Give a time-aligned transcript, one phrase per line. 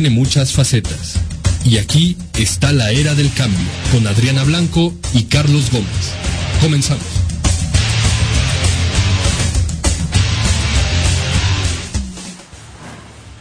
[0.00, 1.16] Tiene muchas facetas.
[1.64, 6.12] Y aquí está la era del cambio, con Adriana Blanco y Carlos Gómez.
[6.60, 7.02] Comenzamos.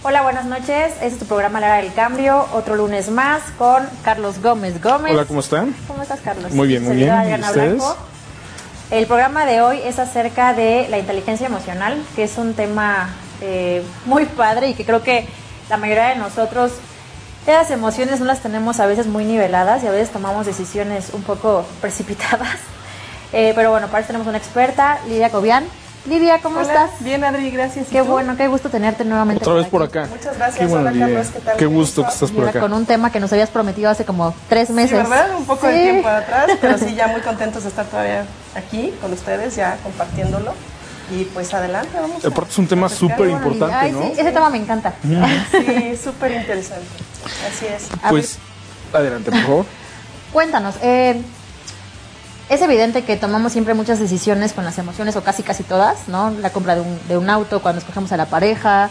[0.02, 0.94] Hola, buenas noches.
[0.94, 2.48] Este es tu programa La Era del Cambio.
[2.52, 5.14] Otro lunes más con Carlos Gómez Gómez.
[5.14, 5.76] Hola, ¿cómo están?
[5.88, 6.52] ¿Cómo estás, Carlos?
[6.54, 7.10] Muy bien, muy bien.
[7.10, 7.76] Servidora ¿Y Adriana ustedes?
[7.76, 7.98] Blanco.
[8.90, 13.84] El programa de hoy es acerca de la inteligencia emocional, que es un tema eh,
[14.08, 15.28] muy padre y que creo que
[15.70, 16.72] la mayoría de nosotros,
[17.46, 21.24] esas emociones no las tenemos a veces muy niveladas y a veces tomamos decisiones un
[21.24, 22.58] poco precipitadas.
[23.34, 25.66] Eh, pero bueno, para eso tenemos una experta, Lidia Cobian.
[26.06, 27.04] Lidia, ¿cómo Hola, estás?
[27.04, 27.88] Bien, Adri, gracias.
[27.90, 28.06] ¿Y Qué tú?
[28.06, 29.44] bueno, qué gusto tenerte nuevamente.
[29.44, 30.08] Otra vez por acá.
[30.10, 30.58] Muchas gracias.
[30.58, 31.00] Qué bueno, Hola.
[31.00, 31.58] Carlos, ¿qué tal?
[31.58, 32.60] Qué gusto que estás por Mira, acá.
[32.62, 34.92] con un tema que nos habías prometido hace como tres meses.
[34.92, 35.36] Sí, ¿verdad?
[35.36, 38.24] Un poco de tiempo atrás, pero sí, ya muy contentos de estar todavía
[38.56, 40.54] aquí con ustedes, ya compartiéndolo.
[41.12, 42.24] Y pues adelante, vamos.
[42.24, 44.02] a- Aparte es un tema súper importante, ¿no?
[44.04, 44.94] sí, ese tema me encanta.
[45.02, 46.86] Sí, súper interesante.
[47.48, 47.88] Así es.
[48.10, 48.38] Pues,
[48.94, 49.66] adelante, por favor.
[50.34, 51.22] Cuéntanos, eh,
[52.50, 56.32] es evidente que tomamos siempre muchas decisiones con las emociones, o casi casi todas, ¿no?
[56.32, 58.90] La compra de un, de un auto, cuando escogemos a la pareja,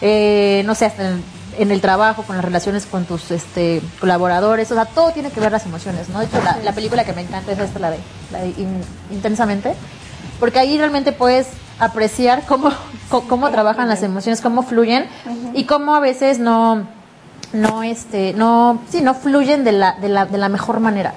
[0.00, 1.22] eh, no sé, hasta en,
[1.58, 5.40] en el trabajo, con las relaciones con tus este, colaboradores, o sea, todo tiene que
[5.40, 6.18] ver las emociones, ¿no?
[6.20, 7.98] De hecho, la, la película que me encanta es esta, la de,
[8.30, 9.74] la de In- Intensamente,
[10.40, 11.48] porque ahí realmente puedes
[11.78, 12.70] apreciar cómo,
[13.10, 15.06] cómo, cómo trabajan las emociones, cómo fluyen
[15.54, 16.86] y cómo a veces no
[17.52, 21.14] no este no sí no fluyen de la, de la, de la mejor manera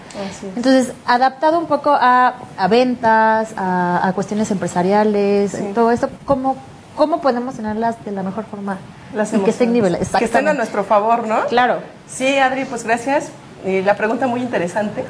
[0.55, 5.71] entonces adaptado un poco a, a ventas a, a cuestiones empresariales Sí.
[5.73, 6.55] todo esto cómo
[6.95, 8.77] cómo podemos tenerlas de la mejor forma
[9.13, 11.45] Las y que estén niveladas Que estén a nuestro favor, ¿no?
[11.47, 13.29] claro Sí, Adri, pues gracias.
[13.65, 15.03] Y la pregunta muy interesante.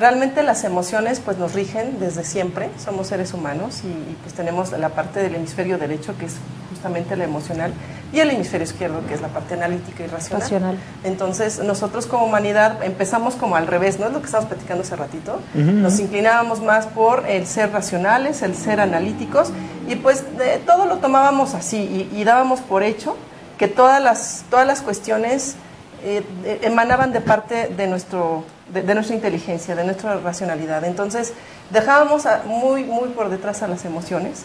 [0.00, 4.72] Realmente las emociones pues nos rigen desde siempre, somos seres humanos y, y, pues tenemos
[4.72, 6.34] la parte del hemisferio derecho que es
[6.70, 7.72] justamente la emocional
[8.12, 10.40] y el hemisferio izquierdo que es la parte analítica y racional.
[10.42, 10.78] Racional.
[11.04, 14.06] Entonces nosotros como humanidad empezamos como al revés, ¿no?
[14.06, 15.40] Es lo que estábamos platicando hace ratito.
[15.54, 19.50] Nos inclinábamos más por el ser racionales, el ser analíticos
[19.88, 23.16] y pues de- todo lo tomábamos así y, y dábamos por hecho
[23.58, 25.54] que todas las, todas las cuestiones
[26.02, 30.84] eh, eh, emanaban de parte de, nuestro, de, de nuestra inteligencia, de nuestra racionalidad.
[30.84, 31.32] Entonces,
[31.70, 34.40] dejábamos a- muy, muy por detrás a las emociones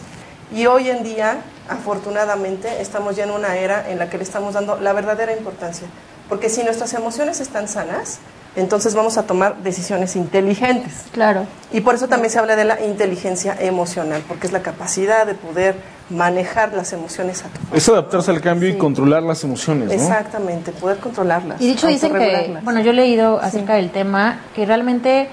[0.52, 4.54] y hoy en día, afortunadamente, estamos ya en una era en la que le estamos
[4.54, 5.88] dando la verdadera importancia.
[6.28, 8.18] Porque si nuestras emociones están sanas,
[8.56, 10.92] entonces vamos a tomar decisiones inteligentes.
[11.12, 15.26] claro Y por eso también se habla de la inteligencia emocional, porque es la capacidad
[15.26, 15.76] de poder
[16.10, 17.76] manejar las emociones a tu favor.
[17.76, 19.92] Es adaptarse al cambio y controlar las emociones, ¿no?
[19.92, 21.60] Exactamente, poder controlarlas.
[21.60, 25.28] y dicho dicen que bueno yo he leído acerca del tema que realmente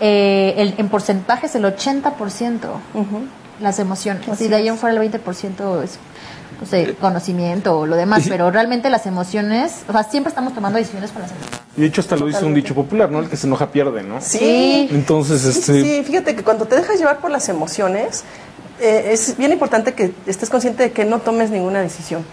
[0.00, 2.12] eh, el, en porcentaje es el 80%
[2.94, 3.20] Ujú.
[3.60, 4.28] las emociones.
[4.28, 5.98] Así y de ahí en fuera el 20% es
[6.60, 8.30] no sé, conocimiento o lo demás, Sí.
[8.30, 11.60] pero realmente las emociones, o sea, siempre estamos tomando decisiones con las emociones.
[11.76, 12.60] Y de hecho hasta lo dice un Totalmente.
[12.62, 13.20] dicho popular, ¿no?
[13.20, 14.20] El que se enoja pierde, ¿no?
[14.20, 14.88] Sí.
[14.90, 15.82] Entonces, este...
[15.82, 18.24] sí, fíjate que cuando te dejas llevar por las emociones,
[18.80, 22.24] eh, es bien importante que estés consciente de que no tomes ninguna decisión.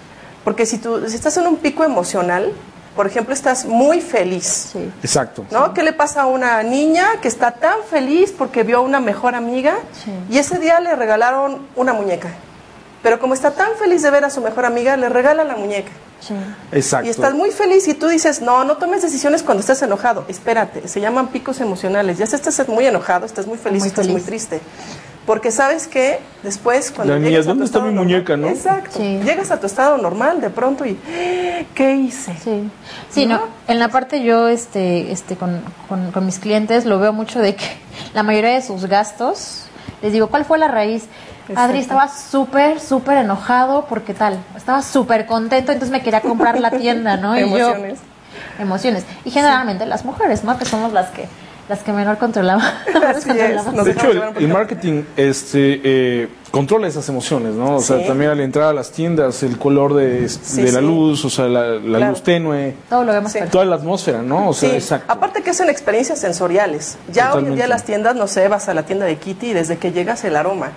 [0.44, 2.52] Porque si tú si estás en un pico emocional,
[2.96, 4.90] por ejemplo, estás muy feliz, Sí.
[5.04, 5.46] Exacto.
[5.52, 5.74] ¿no?
[5.74, 9.36] ¿Qué le pasa a una niña que está tan feliz porque vio a una mejor
[9.36, 10.12] amiga Sí.
[10.30, 12.30] y ese día le regalaron una muñeca?
[13.04, 15.92] Pero como está tan feliz de ver a su mejor amiga, le regala la muñeca.
[16.22, 16.34] Sí.
[16.72, 17.06] Exacto.
[17.08, 20.24] Y estás muy feliz y tú dices, no, no tomes decisiones cuando estás enojado.
[20.28, 22.18] Espérate, se llaman picos emocionales.
[22.18, 24.60] Ya sea estás muy enojado, estás muy feliz, Muy estás muy triste.
[25.26, 28.48] Porque sabes que después cuando La niña, ¿dónde está mi normal- muñeca, no?
[28.48, 28.92] Exacto.
[28.98, 29.20] Sí.
[29.24, 31.00] Llegas a tu estado normal de pronto y
[31.74, 32.36] ¿qué hice?
[32.44, 32.70] Sí,
[33.10, 33.38] sí no.
[33.38, 33.44] ¿No?
[33.68, 37.56] En la parte yo, este, este, con, con, con mis clientes lo veo mucho de
[37.56, 37.66] que
[38.14, 39.64] la mayoría de sus gastos,
[40.04, 41.06] les digo, ¿cuál fue la raíz?
[41.56, 46.72] Adri estaba súper, súper enojado porque tal, estaba súper contento, entonces me quería comprar la
[46.72, 47.36] tienda, ¿no?
[47.36, 48.00] Y yo- Emociones.
[48.60, 49.06] emociones.
[49.26, 50.58] Y generalmente las mujeres, ¿no?
[50.58, 51.28] Que somos las que,
[51.70, 52.64] las que menor controlamos.
[53.08, 57.76] Así es, nos De hecho, el, marketing este, eh, controla esas emociones, ¿no?
[57.78, 60.86] O sea, también al entrar a las tiendas, el color de, Sí, de la sí.
[60.86, 62.12] luz, o sea, la, la Claro.
[62.12, 64.50] luz tenue, Todo lo vemos toda la atmósfera, ¿no?
[64.50, 65.12] O sea, Sí, exacto.
[65.12, 66.98] aparte que hacen experiencias sensoriales.
[67.12, 69.54] Ya hoy en día las tiendas, no sé, vas a la tienda de Kitty y
[69.54, 70.72] desde que llegas el aroma.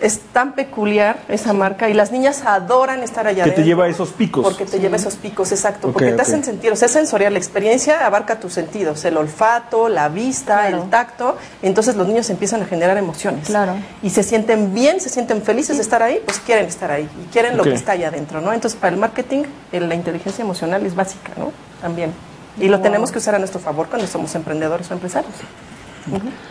[0.00, 3.88] Es tan peculiar esa marca y las niñas adoran estar allá Que te lleva a
[3.88, 4.44] esos picos.
[4.44, 5.92] Porque te lleva a esos picos, exacto.
[5.92, 7.32] Porque te hacen sentir, o sea, es sensorial.
[7.32, 10.82] La experiencia abarca tus sentidos, el olfato, la vista, Claro.
[10.84, 11.36] el tacto.
[11.62, 13.46] Entonces los niños empiezan a generar emociones.
[13.46, 13.74] Claro.
[14.02, 17.32] Y se sienten bien, se sienten felices de estar ahí, pues quieren estar ahí y
[17.32, 18.52] quieren lo que está allá adentro, ¿no?
[18.52, 21.52] Entonces para el marketing, eh, la inteligencia emocional es básica, ¿no?
[21.80, 22.12] También.
[22.60, 25.34] Y lo tenemos que usar a nuestro favor cuando somos emprendedores o empresarios.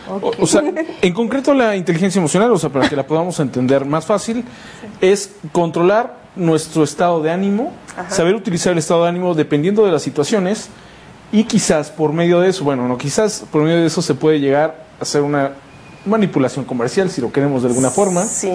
[0.08, 0.62] O, o sea,
[1.02, 4.44] en concreto la inteligencia emocional, o sea, para que la podamos entender más fácil,
[5.00, 7.72] es controlar nuestro estado de ánimo,
[8.08, 10.68] saber utilizar el estado de ánimo dependiendo de las situaciones
[11.32, 14.40] y quizás por medio de eso, bueno, no, quizás por medio de eso se puede
[14.40, 15.52] llegar a hacer una
[16.06, 18.24] manipulación comercial, si lo queremos de alguna forma.
[18.24, 18.50] Sí.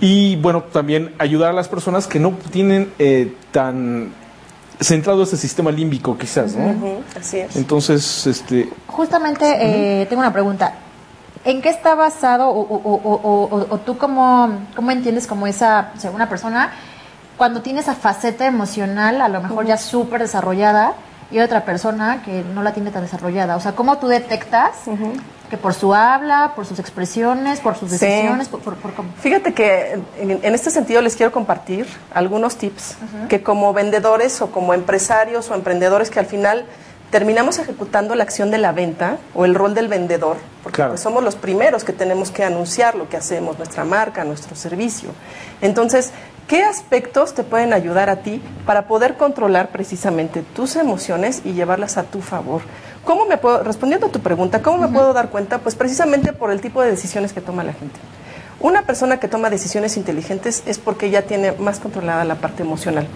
[0.00, 4.12] Y bueno, también ayudar a las personas que no tienen eh, tan
[4.80, 7.02] centrado ese sistema límbico quizás, ¿no?
[7.18, 7.56] así es.
[7.56, 8.68] Entonces, este...
[8.86, 9.44] Justamente
[10.02, 10.74] eh, tengo una pregunta.
[11.44, 16.72] ¿En qué está basado o, tú cómo, cómo, entiendes como esa, o sea, una persona
[17.38, 20.94] cuando tiene esa faceta emocional a lo mejor ya súper desarrollada
[21.30, 23.56] y otra persona que no la tiene tan desarrollada?
[23.56, 24.76] O sea, ¿cómo tú detectas
[25.48, 28.60] que por su habla, por sus expresiones, por sus decisiones, por,
[29.20, 32.96] Fíjate que en, este sentido les quiero compartir algunos tips
[33.28, 36.66] que como vendedores o como empresarios o emprendedores que al final
[37.10, 41.24] terminamos ejecutando la acción de la venta o el rol del vendedor, porque pues, somos
[41.24, 45.10] los primeros que tenemos que anunciar lo que hacemos, nuestra marca, nuestro servicio.
[45.60, 46.12] Entonces,
[46.50, 51.96] ¿qué aspectos te pueden ayudar a ti para poder controlar precisamente tus emociones y llevarlas
[51.96, 52.62] a tu favor?
[53.04, 55.58] ¿Cómo me puedo, respondiendo a tu pregunta, cómo me puedo dar cuenta?
[55.58, 58.00] Pues precisamente por el tipo de decisiones que toma la gente.
[58.58, 63.06] Una persona que toma decisiones inteligentes es porque ya tiene más controlada la parte emocional.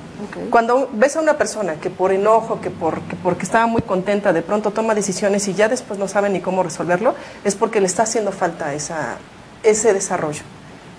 [0.48, 4.42] Cuando ves a una persona que por enojo, que, por, porque estaba muy contenta, de
[4.42, 8.04] pronto toma decisiones y ya después no sabe ni cómo resolverlo, es porque le está
[8.04, 9.16] haciendo falta esa,
[9.64, 10.42] ese desarrollo.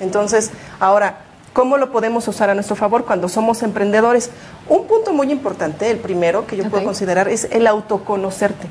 [0.02, 0.52] Entonces,
[0.82, 1.20] ahora,
[1.56, 4.30] ¿cómo lo podemos usar a nuestro favor cuando somos emprendedores?
[4.68, 8.68] Un punto muy importante, el primero que yo puedo considerar, es el autoconocerte.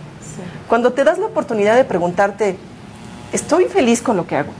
[0.68, 2.58] Cuando te das la oportunidad de preguntarte,
[3.32, 4.52] ¿estoy feliz con lo que hago?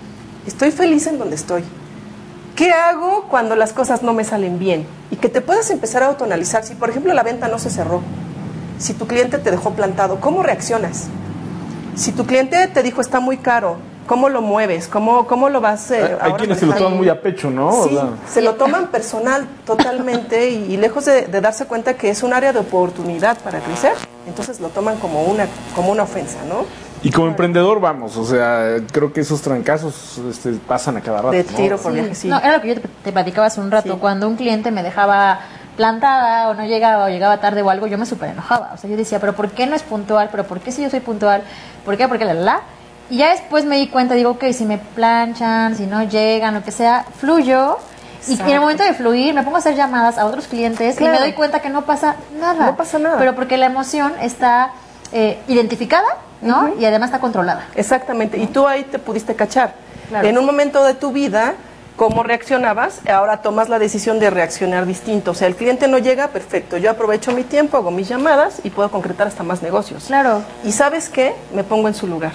[0.47, 1.65] ¿Estoy feliz en donde estoy?
[2.57, 4.87] ¿Qué hago cuando las cosas no me salen bien?
[5.11, 6.65] Y que te puedas empezar a autoanalizar.
[6.65, 8.01] Si, por ejemplo, la venta no se cerró,
[8.79, 11.09] si tu cliente te dejó plantado, ¿cómo reaccionas?
[11.95, 14.89] Si tu cliente te dijo está muy caro, ¿cómo lo mueves?
[14.89, 17.85] ¿Cómo, cómo lo vas eh, Hay quienes se lo toman muy a pecho, ¿no?
[17.85, 17.99] Sí,
[18.29, 22.53] se lo toman personal totalmente y, lejos de, de, darse cuenta que es un área
[22.53, 23.93] de oportunidad para crecer,
[24.27, 26.65] entonces lo toman como una, como una ofensa, ¿no?
[27.05, 31.33] Y como emprendedor, vamos, o sea, creo que esos trancazos este, pasan a cada rato.
[31.33, 32.29] De tiro por viaje, sí.
[32.29, 33.99] No, era lo que yo te, platicaba hace un rato.
[33.99, 35.41] Cuando un cliente me dejaba
[35.77, 38.71] plantada o no llegaba o llegaba tarde o algo, yo me súper enojaba.
[38.73, 40.31] O sea, yo decía, pero ¿por qué no es puntual?
[40.31, 41.43] ¿Pero por qué si yo soy puntual?
[41.85, 42.09] ¿Por qué?
[42.09, 42.61] Porque la, la, la.
[43.11, 46.63] Y ya después me di cuenta, digo, ok, si me planchan, si no llegan, lo
[46.63, 47.79] que sea, fluyo.
[48.27, 51.05] Y en el momento de fluir me pongo a hacer llamadas a otros clientes y
[51.05, 52.67] me doy cuenta que no pasa nada.
[52.67, 53.19] No pasa nada.
[53.19, 54.73] Pero porque la emoción está
[55.13, 56.09] eh, identificada,
[56.41, 56.75] ¿no?
[56.79, 57.67] Y además está controlada.
[57.75, 58.39] Exactamente.
[58.39, 59.75] Y tú ahí te pudiste cachar.
[60.23, 61.55] En un momento de tu vida,
[61.97, 65.33] cómo reaccionabas, ahora tomas la decisión de reaccionar distinto.
[65.33, 66.77] O sea, el cliente no llega, perfecto.
[66.77, 70.05] Yo aprovecho mi tiempo, hago mis llamadas y puedo concretar hasta más negocios.
[70.07, 70.43] Claro.
[70.65, 71.35] Y sabes qué?
[71.55, 72.33] Me pongo en su lugar.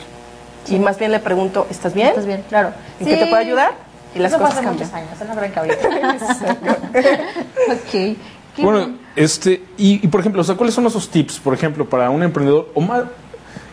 [0.70, 2.10] Y más bien le pregunto, ¿estás bien?
[2.10, 2.44] ¿Estás bien?
[2.48, 2.72] Claro.
[3.00, 3.74] ¿En qué te puedo ayudar?
[4.16, 4.74] Y las cosas cambian.
[4.74, 5.34] muchos años, no
[7.74, 8.18] ok.
[8.58, 12.24] Bueno, este, y, por ejemplo, o sea, ¿cuáles son esos tips, por ejemplo, para un
[12.24, 13.04] emprendedor o más,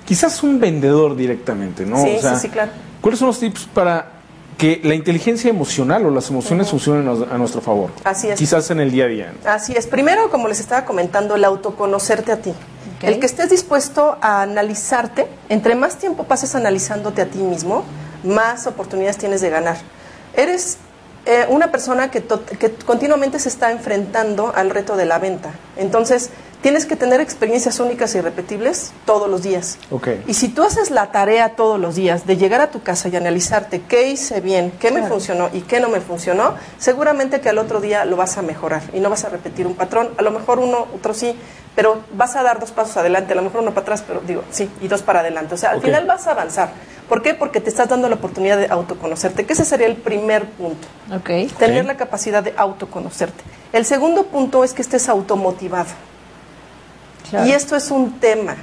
[0.04, 1.96] quizás un vendedor directamente, ¿no?
[1.96, 2.70] Sí, sí, sí, claro.
[3.00, 4.15] ¿Cuáles son los tips para
[4.56, 7.90] que la inteligencia emocional o las emociones funcionen a, nuestro favor?
[8.04, 8.38] Así es.
[8.38, 9.32] Quizás en el día a día.
[9.44, 9.86] Así es.
[9.86, 12.54] Primero, como les estaba comentando, el autoconocerte a ti.
[13.02, 17.84] El que estés dispuesto a analizarte, entre más tiempo pases analizándote a ti mismo,
[18.24, 19.76] más oportunidades tienes de ganar.
[20.34, 20.78] Eres
[21.26, 25.50] eh, una persona que, que, continuamente se está enfrentando al reto de la venta.
[25.76, 26.30] Entonces,
[26.66, 29.78] tienes que tener experiencias únicas y repetibles todos los días.
[29.88, 30.20] Okay.
[30.26, 33.14] Y si tú haces la tarea todos los días de llegar a tu casa y
[33.14, 37.58] analizarte qué hice bien, qué me funcionó y qué no me funcionó, seguramente que al
[37.58, 40.08] otro día lo vas a mejorar y no vas a repetir un patrón.
[40.18, 41.36] A lo mejor uno, otro sí,
[41.76, 44.42] pero vas a dar dos pasos adelante, a lo mejor uno para atrás, pero digo,
[44.50, 45.54] sí, y dos para adelante.
[45.54, 46.70] O sea, al final vas a avanzar.
[47.08, 47.34] ¿Por qué?
[47.34, 50.88] Porque te estás dando la oportunidad de autoconocerte, que ese sería el primer punto.
[51.20, 51.46] Okay.
[51.46, 53.44] Tener la capacidad de autoconocerte.
[53.72, 55.90] El segundo punto es que estés automotivado.
[57.46, 58.56] Y esto es un tema.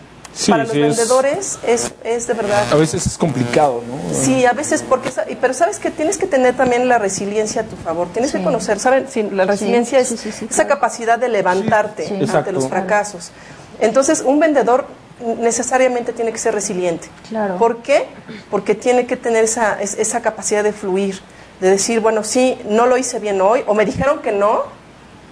[0.49, 2.65] Para los vendedores es, es, de verdad.
[2.71, 4.15] A veces es complicado, ¿no?
[4.15, 5.11] Sí, a veces porque.
[5.39, 8.07] Pero sabes que tienes que tener también la resiliencia a tu favor.
[8.11, 9.05] Tienes que conocer, ¿saben?
[9.31, 13.31] la resiliencia es esa capacidad de levantarte ante los fracasos.
[13.79, 14.87] Entonces, un vendedor
[15.39, 17.09] necesariamente tiene que ser resiliente.
[17.29, 17.57] Claro.
[17.57, 18.07] ¿Por qué?
[18.49, 21.19] Porque tiene que tener esa, esa capacidad de fluir,
[21.59, 24.63] de decir, bueno, sí, no lo hice bien hoy, o me dijeron que no,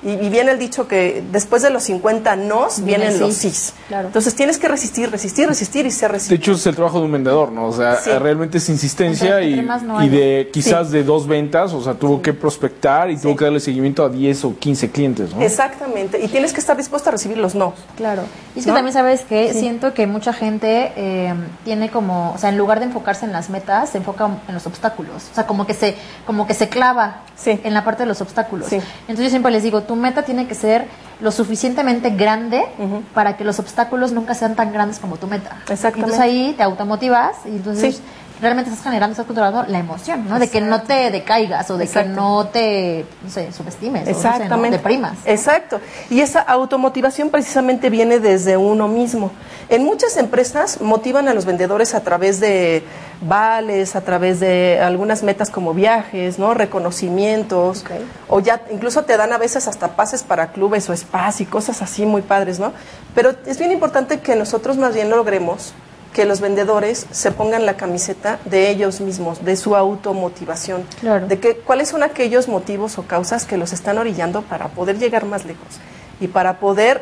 [0.04, 3.50] Y, y viene el dicho que después de los 50 nos Viene vienen los sí.
[3.52, 3.74] sís.
[3.88, 4.08] Claro.
[4.08, 6.44] Entonces tienes que resistir, resistir, resistir y ser De resistente.
[6.44, 7.68] hecho, es el trabajo de un vendedor, ¿no?
[7.68, 8.10] O sea, Sí.
[8.12, 12.34] realmente es insistencia y, no y de quizás de dos ventas, o sea, tuvo que
[12.34, 15.42] prospectar y tuvo que darle seguimiento a 10 o 15 clientes, ¿no?
[15.42, 16.20] Exactamente.
[16.24, 17.74] Y tienes que estar dispuesto a recibir los no.
[17.96, 18.24] Claro.
[18.56, 18.76] Y es que ¿No?
[18.78, 22.86] también sabes que siento que mucha gente eh, tiene como, o sea, en lugar de
[22.86, 25.28] enfocarse en las metas, se enfoca en los obstáculos.
[25.32, 27.60] O sea, como que se, como que se clava Sí.
[27.64, 28.68] en la parte de los obstáculos.
[28.68, 28.76] Sí.
[29.02, 30.86] Entonces yo siempre les digo, tu meta tiene que ser
[31.20, 32.64] lo suficientemente grande
[33.14, 35.58] para que los obstáculos nunca sean tan grandes como tu meta.
[35.68, 36.00] Exactamente.
[36.00, 38.02] Entonces ahí te automotivas y entonces Sí.
[38.42, 40.40] Realmente estás generando, estás controlando la emoción, ¿no?
[40.40, 42.10] De que no te decaigas o de Exacto.
[42.10, 44.34] que no te, no sé, subestimes o no sé, ¿no?
[44.34, 44.78] Exactamente.
[44.78, 45.18] deprimas.
[45.26, 45.80] Exacto.
[46.10, 49.32] Y esa automotivación precisamente viene desde uno mismo.
[49.70, 52.84] En muchas empresas motivan a los vendedores a través de
[53.22, 56.54] vales, a través de algunas metas como viajes, ¿no?
[56.54, 57.86] Reconocimientos,
[58.28, 61.82] o ya incluso te dan a veces hasta pases para clubes o spas y cosas
[61.82, 62.74] así muy padres, ¿no?
[63.14, 65.74] Pero es bien importante que nosotros más bien logremos
[66.14, 71.28] que los vendedores se pongan la camiseta de ellos mismos, de su automotivación, Claro.
[71.28, 75.26] de que, cuáles son aquellos motivos o causas que los están orillando para poder llegar
[75.26, 75.68] más lejos
[76.20, 77.02] y para poder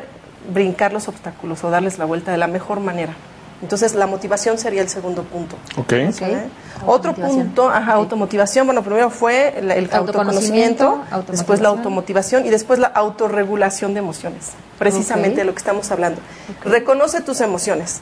[0.54, 3.14] brincar los obstáculos o darles la vuelta de la mejor manera.
[3.62, 5.56] Entonces, la motivación sería el segundo punto.
[5.76, 5.92] Ok.
[6.08, 6.22] Ok.
[6.22, 6.48] ¿eh?
[6.86, 8.66] Otro punto, ajá, automotivación.
[8.66, 12.46] Bueno, primero fue el, el Autoconocimiento, autoconocimiento, después la automotivación.
[12.46, 14.52] y después la autorregulación de emociones.
[14.78, 16.22] Precisamente de lo que estamos hablando.
[16.64, 18.00] Reconoce tus emociones.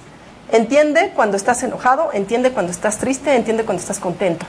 [0.51, 4.47] Entiende cuando estás enojado, entiende cuando estás triste, entiende cuando estás contento.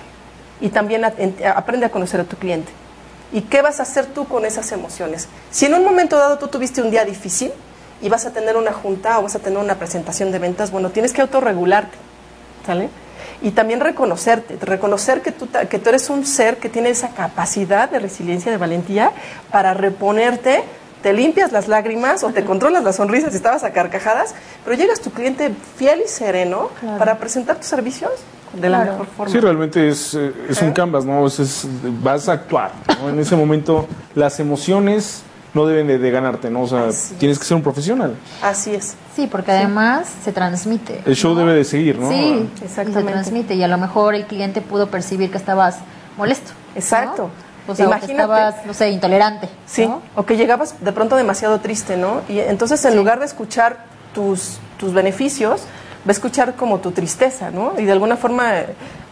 [0.61, 2.71] Y también aprende a conocer a tu cliente.
[3.31, 5.27] ¿Y qué vas a hacer tú con esas emociones?
[5.51, 7.51] Si en un momento dado tú tuviste un día difícil
[8.01, 10.89] y vas a tener una junta o vas a tener una presentación de ventas, bueno,
[10.89, 11.97] tienes que autorregularte.
[12.65, 12.89] ¿Sale?
[13.41, 17.89] Y también reconocerte, reconocer que tú, que tú eres un ser que tiene esa capacidad
[17.89, 19.11] de resiliencia, de valentía,
[19.51, 20.63] para reponerte,
[21.01, 24.99] te limpias las lágrimas o te controlas las sonrisas si estabas a carcajadas, pero llegas
[24.99, 26.97] tu cliente fiel y sereno Claro.
[26.97, 28.11] para presentar tus servicios
[28.53, 28.91] de la Claro.
[28.93, 29.31] mejor forma.
[29.31, 31.25] Sí, realmente es, eh, un canvas, ¿no?
[31.27, 31.67] Es, es-
[32.03, 33.09] vas a actuar, ¿no?
[33.09, 36.61] En ese momento las emociones no deben de, de ganarte, ¿no?
[36.63, 38.15] O sea, Así tienes que ser un profesional.
[38.41, 38.95] Así es.
[39.15, 41.01] Sí, porque además se transmite.
[41.05, 41.39] El show ¿no?
[41.39, 42.09] debe de seguir, ¿no?
[42.09, 42.99] Sí, Exactamente.
[42.99, 45.77] y se transmite y a lo mejor el cliente pudo percibir que estabas
[46.17, 46.51] molesto.
[47.17, 47.29] ¿no?
[47.71, 48.13] O sea, o que Imagínate.
[48.13, 49.49] estabas, no sé, intolerante.
[49.65, 50.01] Sí, ¿no?
[50.15, 52.21] o que llegabas de pronto demasiado triste, ¿no?
[52.27, 53.77] Y entonces en lugar de escuchar
[54.13, 55.61] tus, tus beneficios,
[56.07, 57.73] va a escuchar como tu tristeza, ¿no?
[57.77, 58.53] Y de alguna forma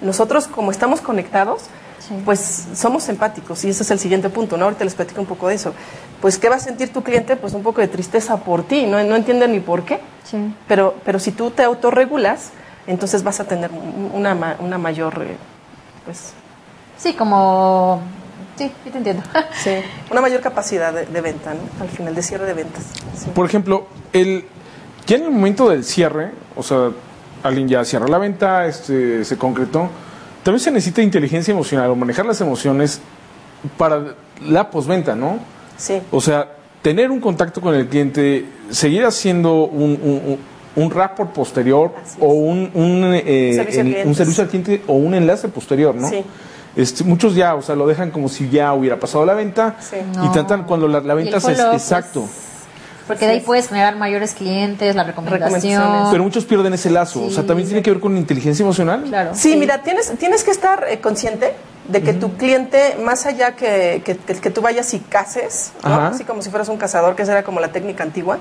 [0.02, 1.62] nosotros como estamos conectados,
[2.00, 2.14] Sí.
[2.24, 4.66] pues somos empáticos y ese es el siguiente punto, ¿no?
[4.66, 5.74] Ahorita les platico un poco de eso.
[6.22, 7.36] Pues ¿qué va a sentir tu cliente?
[7.36, 9.04] Pues un poco de tristeza por ti, ¿no?
[9.04, 10.00] No entiende ni por qué.
[10.24, 10.38] Sí.
[10.70, 12.52] Pero, pero si tú te autorregulas,
[12.86, 15.36] entonces vas a tener un- una, una mayor, eh,
[16.06, 16.32] pues,
[16.98, 18.00] Sí, como...
[18.58, 19.24] Sí, sí te entiendo.
[19.64, 19.72] sí,
[20.12, 21.60] una mayor capacidad de, de venta, ¿no?
[21.84, 22.84] Al final, de cierre de ventas.
[23.16, 23.28] Sí.
[23.34, 24.46] Por ejemplo, el,
[25.06, 26.90] ya en el momento del cierre, o sea,
[27.44, 29.90] alguien ya cierra la venta, este, se concretó,
[30.44, 33.00] también se necesita inteligencia emocional o manejar las emociones
[33.78, 35.40] para la posventa, ¿no?
[35.78, 36.02] Sí.
[36.12, 36.50] O sea,
[36.82, 42.34] tener un contacto con el cliente, seguir haciendo un, un, un- un rapport posterior o
[42.34, 46.08] un, un, eh, Servicio el- un servicio al cliente o un enlace posterior, ¿no?
[46.08, 46.24] Sí.
[46.78, 49.96] Este, muchos ya, o sea, lo dejan como si ya hubiera pasado la venta Sí.
[50.14, 50.32] y No.
[50.32, 52.22] tantan cuando la, venta se follow-up, exacto.
[52.22, 52.32] pues,
[53.08, 55.42] porque de ahí puedes generar mayores clientes, la recomendación.
[55.50, 56.08] Recomendaciones.
[56.12, 57.24] Pero muchos pierden ese lazo.
[57.26, 57.48] O sea, Sí.
[57.48, 59.04] también tiene que ver con inteligencia emocional.
[59.08, 59.32] Claro.
[59.34, 61.54] Sí, mira, tienes, tienes que estar eh, consciente
[61.88, 66.26] de que tu cliente, más allá que, que, que- que tú vayas y cases, así
[66.26, 68.40] como si fueras un cazador, que esa era como la técnica antigua,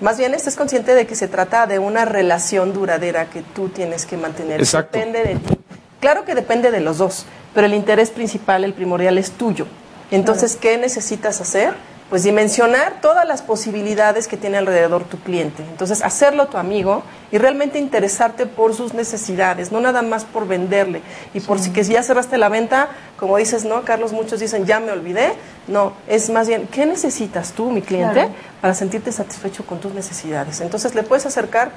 [0.00, 4.06] más bien estés consciente de que se trata de una relación duradera que tú tienes
[4.06, 4.60] que mantener.
[4.60, 4.98] Exacto.
[4.98, 5.58] Depende de ti.
[6.00, 7.26] Claro que depende de los dos,
[7.56, 9.66] pero el interés principal, el primordial, es tuyo.
[10.10, 11.72] Entonces, ¿qué necesitas hacer?
[12.10, 15.64] Pues dimensionar todas las posibilidades que tiene alrededor tu cliente.
[15.70, 21.00] Entonces, hacerlo tu amigo y realmente interesarte por sus necesidades, no nada más por venderle.
[21.32, 24.78] Y por si que ya cerraste la venta, como dices, no, Carlos, muchos dicen, ya
[24.78, 25.32] me olvidé.
[25.66, 28.34] No, es más bien, ¿qué necesitas tú, mi cliente, Claro.
[28.60, 30.60] para sentirte satisfecho con tus necesidades?
[30.60, 31.70] Entonces, le puedes acercar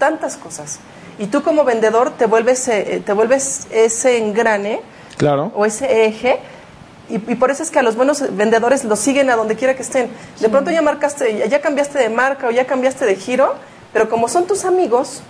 [0.00, 0.80] tantas cosas.
[1.20, 4.80] Y tú como vendedor te vuelves, eh, te vuelves ese engrane
[5.16, 5.52] Claro.
[5.54, 6.38] o ese eje.
[7.08, 9.74] Y, y por eso es que a los buenos vendedores los siguen a donde quiera
[9.74, 10.08] que estén.
[10.40, 13.54] De pronto ya marcaste, ya- cambiaste de marca o ya cambiaste de giro,
[13.92, 15.22] pero como son tus amigos,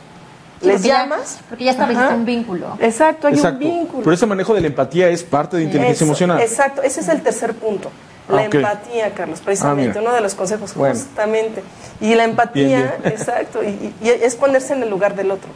[0.60, 1.38] Sí, les porque ya- llamas.
[1.50, 2.78] porque ya estableciste un vínculo.
[2.80, 3.62] Exacto, hay Exacto.
[3.66, 4.02] un vínculo.
[4.04, 6.40] Pero ese manejo de la empatía es parte de inteligencia Eso, emocional.
[6.40, 7.90] Exacto, ese es el tercer punto.
[8.30, 8.54] La Ah, ok.
[8.54, 10.94] empatía, Carlos, precisamente, Ah, uno de los consejos, Bueno.
[10.94, 11.62] justamente.
[12.00, 15.50] Y la empatía, Bien, exacto, y, y- y es ponerse en el lugar del otro.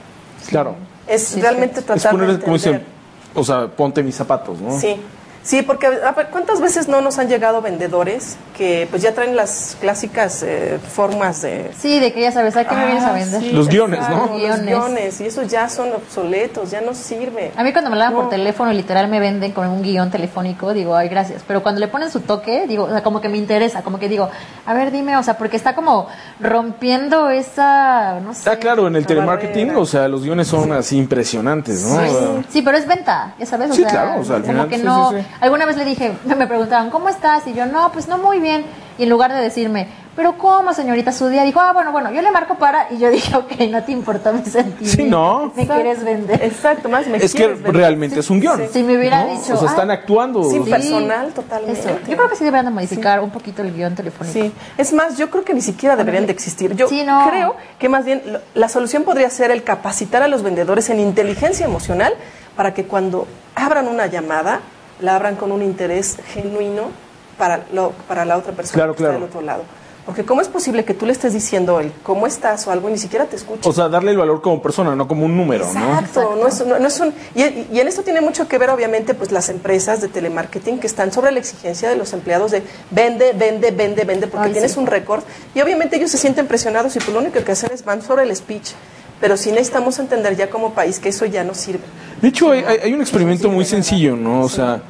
[0.48, 0.76] Claro.
[1.08, 1.86] Es Sí, realmente sí.
[1.86, 2.99] tratar Es poner, de como dicen, entender.
[3.34, 4.78] O sea, ponte mis zapatos, ¿no?
[4.78, 4.96] Sí.
[5.42, 9.36] Sí, porque a ver, ¿cuántas veces no nos han llegado vendedores que pues ya traen
[9.36, 11.70] las clásicas eh, formas de...
[11.78, 13.40] Sí, de que ya sabes, ¿a qué me vienes a Ah, vender?
[13.40, 14.26] sí, Los guiones, ¿no?
[14.26, 14.66] Los Guiones.
[14.66, 17.52] guiones, y esos ya son obsoletos, ya no sirve.
[17.56, 18.28] A mí cuando me hablan por No.
[18.28, 21.42] teléfono, literal me venden con un guion telefónico, digo, ay, gracias.
[21.48, 24.10] Pero cuando le ponen su toque, digo, o sea, como que me interesa, como que
[24.10, 24.28] digo,
[24.66, 26.06] a ver, dime, o sea, porque está como
[26.38, 28.50] rompiendo esa, no sé.
[28.50, 29.82] Ah, claro, en el telemarketing, barrera.
[29.82, 31.96] o sea, los guiones son así impresionantes, ¿no?
[32.40, 34.52] Sí, sí, pero es venta, ya sabes, o Sí, sea, claro, o sea, al como
[34.52, 35.26] final, que sí, no, sí, sí.
[35.40, 37.46] Alguna vez le dije, me preguntaban, ¿cómo estás?
[37.46, 38.64] Y yo, no, pues no muy bien,
[38.98, 41.12] y en lugar de decirme, pero ¿cómo, señorita?
[41.12, 43.82] Su día, dijo, ah, bueno, bueno, yo le marco para, y yo dije, ok, no
[43.84, 45.52] te importa mi sentimiento, Sí, ¿no?
[45.56, 46.42] me quieres vender.
[46.42, 47.74] Exacto, más me Es que vender.
[47.74, 48.60] realmente es un guion.
[48.72, 49.30] Si me hubiera ¿no?
[49.30, 50.42] dicho, O sea, están "Ay, actuando.
[50.44, 51.80] Sí, personal, totalmente.
[51.80, 51.90] Eso.
[52.08, 54.32] Yo creo que sí deberían de modificar un poquito el guion telefónico.
[54.38, 56.74] Sí, es más, yo creo que ni siquiera deberían de existir.
[56.74, 57.26] Yo Sí, no.
[57.30, 61.00] creo que más bien lo- la solución podría ser el capacitar a los vendedores en
[61.00, 62.12] inteligencia emocional
[62.56, 64.60] para que cuando abran una llamada,
[65.00, 66.90] la abran con un interés genuino
[67.38, 69.62] para, lo, para la otra persona Claro, que está del otro lado.
[70.06, 72.92] Porque ¿cómo es posible que tú le estés diciendo el cómo estás o algo y
[72.92, 73.68] ni siquiera te escuche?
[73.68, 75.94] O sea, darle el valor como persona, no como un número, ¿no?
[75.94, 77.14] Exacto, no es, no- no es un...
[77.34, 80.86] Y, y en esto tiene mucho que ver, obviamente, pues las empresas de telemarketing que
[80.86, 84.72] están sobre la exigencia de los empleados de vende, vende, vende, vende, porque Ay, tienes
[84.72, 84.78] sí.
[84.80, 85.22] un récord.
[85.54, 88.24] Y obviamente ellos se sienten presionados y pues lo único que hacen es van sobre
[88.24, 88.72] el speech.
[89.20, 91.80] Pero sí necesitamos entender ya como país que eso ya no sirve.
[92.22, 94.42] De hecho, hay, un experimento muy sencillo, ¿no?
[94.42, 94.80] O sea,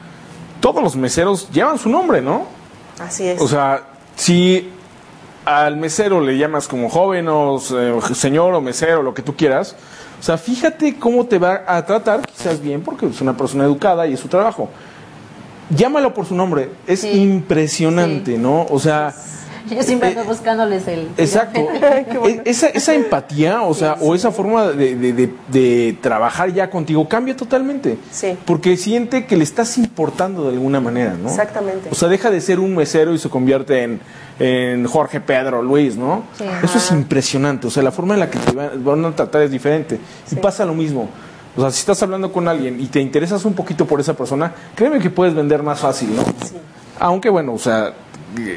[0.60, 2.46] todos los meseros llevan su nombre, ¿no?
[2.98, 3.40] Así es.
[3.40, 3.82] O sea,
[4.16, 4.70] si
[5.44, 9.74] al mesero le llamas como joven o eh, señor o mesero, lo que tú quieras,
[10.20, 14.06] o sea, fíjate cómo te va a tratar, quizás bien, porque es una persona educada
[14.06, 14.68] y es su trabajo.
[15.70, 17.10] Llámalo por su nombre, es Sí.
[17.10, 18.38] impresionante, Sí.
[18.38, 18.66] ¿no?
[18.68, 19.14] O sea,
[19.70, 21.08] Yo siempre Eh, ando buscándoles el...
[21.16, 21.60] Exacto.
[22.24, 26.70] E- esa, esa empatía, o sea, o esa forma de, de- de- de trabajar ya
[26.70, 27.98] contigo cambia totalmente.
[28.10, 28.36] Sí.
[28.44, 31.28] Porque siente que le estás importando de alguna manera, ¿no?
[31.28, 31.88] Exactamente.
[31.90, 34.00] O sea, deja de ser un mesero y se convierte en,
[34.38, 36.24] en Jorge Pedro Luis, ¿no?
[36.38, 36.44] Sí.
[36.62, 37.66] Eso es impresionante.
[37.66, 39.98] O sea, la forma en la que te van, van a tratar es diferente.
[40.30, 41.08] Y pasa lo mismo.
[41.56, 44.52] O sea, si estás hablando con alguien y te interesas un poquito por esa persona,
[44.74, 46.22] créeme que puedes vender más fácil, ¿no?
[46.46, 46.54] Sí.
[46.98, 47.92] Aunque bueno, o sea,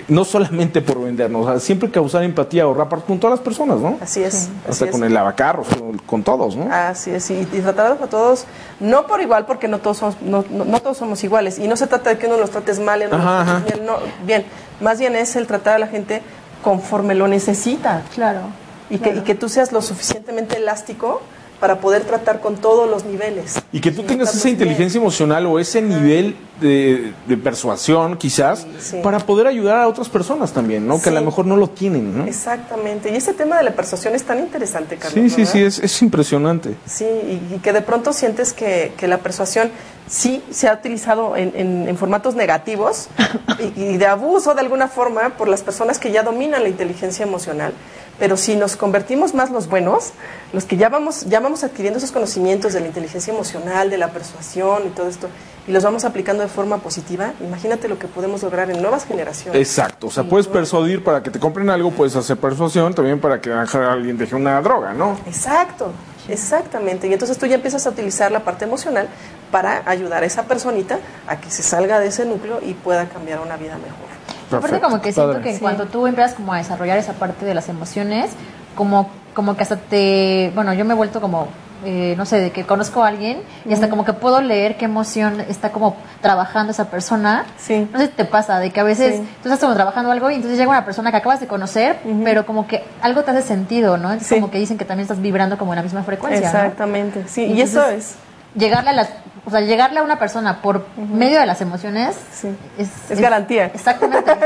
[0.08, 3.80] no solamente por vendernos, o sea, siempre causar empatía o rapar con todas las personas,
[3.80, 3.98] ¿no?
[4.02, 4.50] Así es.
[4.70, 6.68] Hasta con el lavacarros, con, con todos, ¿no?
[6.72, 8.46] Así es, y, y tratarlos a todos,
[8.80, 11.60] no por igual, porque no todos, somos, no, no- no todos somos iguales.
[11.60, 13.74] Y no se trata de que uno los trates mal y uno Ajá, los trates
[13.76, 13.94] bien, no,
[14.26, 14.46] bien.
[14.82, 16.22] Más bien es el tratar a la gente
[16.64, 18.04] conforme lo necesita.
[18.14, 18.42] Claro.
[18.90, 21.22] Y, que, y que tú seas lo suficientemente elástico
[21.64, 23.56] para poder tratar con todos los niveles.
[23.72, 28.98] Y que tú tengas esa inteligencia emocional o ese nivel de, de persuasión, quizás, Sí.
[29.02, 31.02] para poder ayudar a otras personas también, ¿no?
[31.02, 32.26] Que a lo mejor no lo tienen, ¿no?
[32.26, 33.10] Exactamente.
[33.14, 35.14] Y ese tema de la persuasión es tan interesante, Carlos.
[35.14, 35.52] Sí, sí, ¿verdad?
[35.54, 36.76] sí, es, es impresionante.
[36.86, 39.72] Sí, y, y que de pronto sientes que, que la persuasión
[40.10, 43.08] sí se ha utilizado en, en- en formatos negativos
[43.78, 47.24] y, y de abuso de alguna forma por las personas que ya dominan la inteligencia
[47.24, 47.72] emocional.
[48.20, 50.12] Pero si nos convertimos más los buenos,
[50.54, 54.10] los que ya vamos, ya vamos adquiriendo esos conocimientos de la inteligencia emocional, de la
[54.10, 55.30] persuasión y todo esto,
[55.68, 59.60] y los vamos aplicando de forma positiva, imagínate lo que podemos lograr en nuevas generaciones.
[59.60, 63.42] Exacto, o sea, puedes persuadir para que te compren algo, puedes hacer persuasión también para
[63.42, 65.18] que alguien deje una droga, ¿no?
[65.26, 65.92] Exacto,
[66.28, 67.08] exactamente.
[67.08, 69.08] Y entonces tú ya empiezas a utilizar la parte emocional
[69.52, 73.40] para ayudar a esa personita a que se salga de ese núcleo y pueda cambiar
[73.40, 74.14] una vida mejor.
[74.58, 75.44] Aparte como que siento padre.
[75.44, 75.62] que en Sí.
[75.62, 78.32] cuanto tú empiezas como a desarrollar esa parte de las emociones,
[78.76, 81.48] como, como que hasta te, bueno, yo me he vuelto como,
[81.86, 84.86] eh, no sé, de que conozco a alguien y hasta como que puedo leer qué
[84.86, 87.44] emoción está como trabajando esa persona.
[87.58, 87.88] Sí.
[87.92, 89.22] No sé si te pasa, de que a veces Sí.
[89.44, 92.46] tú estás como trabajando algo y entonces llega una persona que acabas de conocer, pero
[92.46, 94.10] como que algo te hace sentido, ¿no?
[94.14, 94.36] Entonces Sí.
[94.36, 96.58] como que dicen que también estás vibrando como en la misma frecuencia, ¿no?
[96.60, 97.44] Exactamente, sí.
[97.46, 98.16] Y eso es,
[98.56, 99.10] Llegarle a las,
[99.46, 102.50] o sea, llegarle a una persona por medio de las emociones Sí.
[102.78, 103.66] es, Es garantía.
[103.66, 104.32] Exactamente.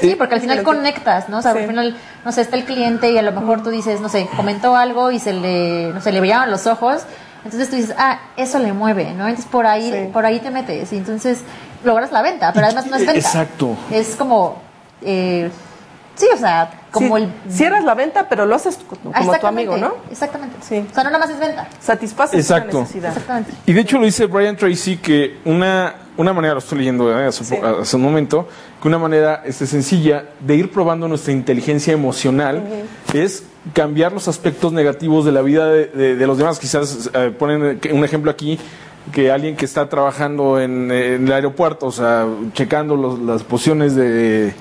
[0.00, 1.38] Sí, porque al final conectas, ¿no?
[1.38, 1.58] O sea, Sí.
[1.58, 4.26] al final, no sé, está el cliente y a lo mejor tú dices, no sé,
[4.34, 7.02] comentó algo y se le, no sé, le brillaban los ojos.
[7.44, 9.28] Entonces tú dices, ah, eso le mueve, ¿no?
[9.28, 10.10] Entonces por ahí, Sí.
[10.10, 11.40] por ahí te metes y entonces
[11.84, 13.18] logras la venta, pero además no es venta.
[13.20, 13.76] Exacto.
[13.90, 14.56] Es como,
[15.02, 15.50] eh,
[16.14, 17.52] sí, o sea, como Sí, el...
[17.52, 19.94] cierras la venta, pero lo haces como, como tu amigo, ¿no?
[20.10, 20.56] Exactamente.
[20.66, 20.82] Sí.
[20.90, 21.68] O sea, no nada más es venta.
[21.80, 22.78] Satisfaces Exacto.
[22.78, 23.10] una necesidad.
[23.10, 23.50] Exactamente.
[23.66, 27.26] Y de hecho lo dice Brian Tracy que una, una manera, lo estoy leyendo ¿eh?
[27.26, 27.56] hace, Sí.
[27.56, 28.48] hace un momento,
[28.80, 32.62] que una manera este, sencilla de ir probando nuestra inteligencia emocional
[33.12, 36.58] es cambiar los aspectos negativos de la vida de, de- de los demás.
[36.58, 38.58] Quizás eh, ponen un ejemplo aquí
[39.12, 43.94] que alguien que está trabajando en, en el aeropuerto, o sea, checando los- las posiciones
[43.94, 44.54] de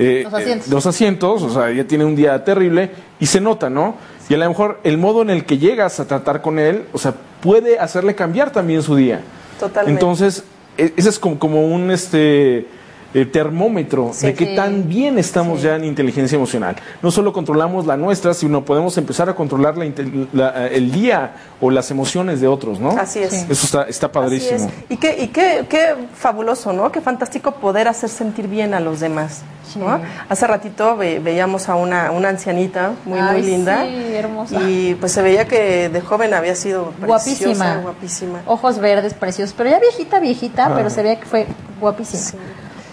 [0.00, 0.66] eh, Los asientos.
[0.66, 3.96] eh, los asientos, o sea, ya tiene un día terrible y se nota, ¿no?
[4.28, 6.98] Y a lo mejor el modo en el que llegas a tratar con él, o
[6.98, 9.20] sea, puede hacerle cambiar también su día.
[9.58, 10.00] Totalmente.
[10.00, 10.44] Entonces,
[10.78, 12.66] e- ese es como, como un este
[13.12, 14.54] eh, termómetro de qué Sí.
[14.56, 15.64] tan bien estamos Sí.
[15.66, 16.76] ya en inteligencia emocional.
[17.02, 20.92] No solo controlamos la nuestra, sino podemos empezar a controlar la intel- la- eh, el
[20.92, 22.90] día o las emociones de otros, ¿no?
[22.90, 23.30] Así es.
[23.32, 23.46] Sí.
[23.50, 24.66] Eso está, está Así padrísimo.
[24.66, 24.72] es.
[24.90, 26.92] Y qué, y qué, qué fabuloso, ¿no?
[26.92, 29.42] Qué fantástico poder hacer sentir bien a los demás.
[29.76, 29.98] ¿no?
[29.98, 30.02] Sí.
[30.28, 33.84] Hace ratito ve- veíamos a una, una ancianita muy, muy linda.
[33.84, 34.60] sí, hermosa.
[34.68, 37.76] Y pues se veía que de joven había sido preciosa, Guapísima.
[37.80, 38.40] guapísima.
[38.46, 39.54] Ojos verdes, preciosos.
[39.56, 41.46] Pero ya viejita, viejita, pero se veía que fue
[41.80, 42.42] guapísima.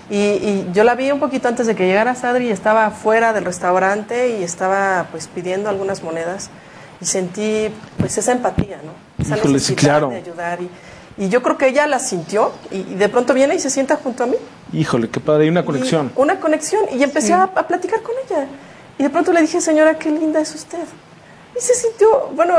[0.09, 3.43] Y, y yo la vi un poquito antes de que llegara Sadri, estaba fuera del
[3.43, 6.49] restaurante y estaba pues pidiendo algunas monedas
[7.01, 7.67] y sentí
[7.97, 8.93] pues esa empatía, ¿no?
[9.21, 10.09] Esa Híjole, sí, necesidad claro.
[10.09, 10.69] de ayudar y,
[11.17, 13.97] y yo creo que ella la sintió y, y de pronto viene y se sienta
[13.97, 14.35] junto a mí.
[14.71, 16.11] Híjole, qué padre, hay una conexión.
[16.15, 18.45] Y una conexión y empecé a, a platicar con ella.
[18.97, 20.79] Y de pronto le dije, señora, qué linda es usted.
[21.57, 22.55] Y se sintió, bueno,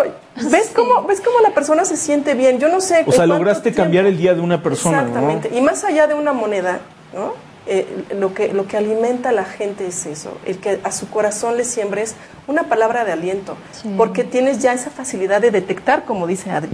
[0.50, 0.72] ¿ves, Sí.
[0.74, 2.58] cómo, ¿ves cómo la persona se siente bien?
[2.58, 3.04] Yo no sé.
[3.06, 5.06] O sea, lograste tiempo- cambiar el día de una persona, ¿no?
[5.08, 5.50] Exactamente.
[5.56, 6.80] Y más allá de una moneda,
[7.12, 7.32] ¿no?
[7.70, 7.86] Eh,
[8.18, 11.58] lo, que, lo que alimenta a la gente es eso, el que a su corazón
[11.58, 12.14] le siembres
[12.46, 13.92] una palabra de aliento, Sí.
[13.96, 16.70] porque tienes ya esa facilidad de detectar, como dice Adri,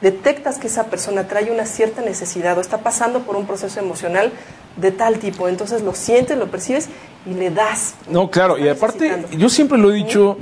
[0.00, 4.30] detectas que esa persona trae una cierta necesidad o está pasando por un proceso emocional
[4.76, 6.90] de tal tipo, entonces lo sientes, lo percibes
[7.24, 7.94] y le das.
[8.08, 10.38] No, claro, y aparte, yo siempre lo he dicho,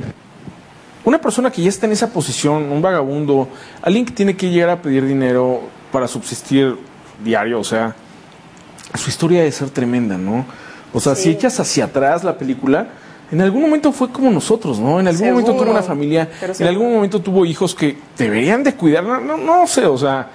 [1.04, 3.48] una persona que ya está en esa posición, un vagabundo,
[3.80, 6.76] alguien que tiene que llegar a pedir dinero para subsistir
[7.22, 7.94] diario, o sea,
[8.98, 10.44] su historia debe ser tremenda, ¿no?
[10.92, 12.86] O sea, si echas hacia atrás la película,
[13.32, 15.00] en algún momento fue como nosotros, ¿no?
[15.00, 16.28] En algún Seguro, momento tuvo una familia,
[16.58, 20.28] en algún momento tuvo hijos que deberían de cuidar, no, no, no sé, o sea,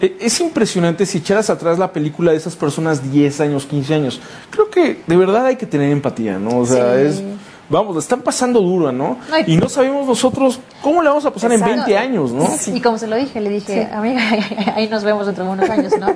[0.00, 4.20] e- es impresionante si echaras atrás la película de esas personas 10 años, 15 años.
[4.50, 6.58] Creo que de verdad hay que tener empatía, ¿no?
[6.58, 7.02] O sea, Sí.
[7.06, 7.22] es,
[7.68, 9.18] vamos, la están pasando duro, ¿no?
[9.46, 11.70] Y- no sabemos nosotros cómo le vamos a pasar Exacto.
[11.72, 12.48] en 20 años, ¿no?
[12.74, 14.20] Y como se lo dije, le dije, amiga,
[14.74, 16.08] ahí nos vemos dentro de unos años, ¿no?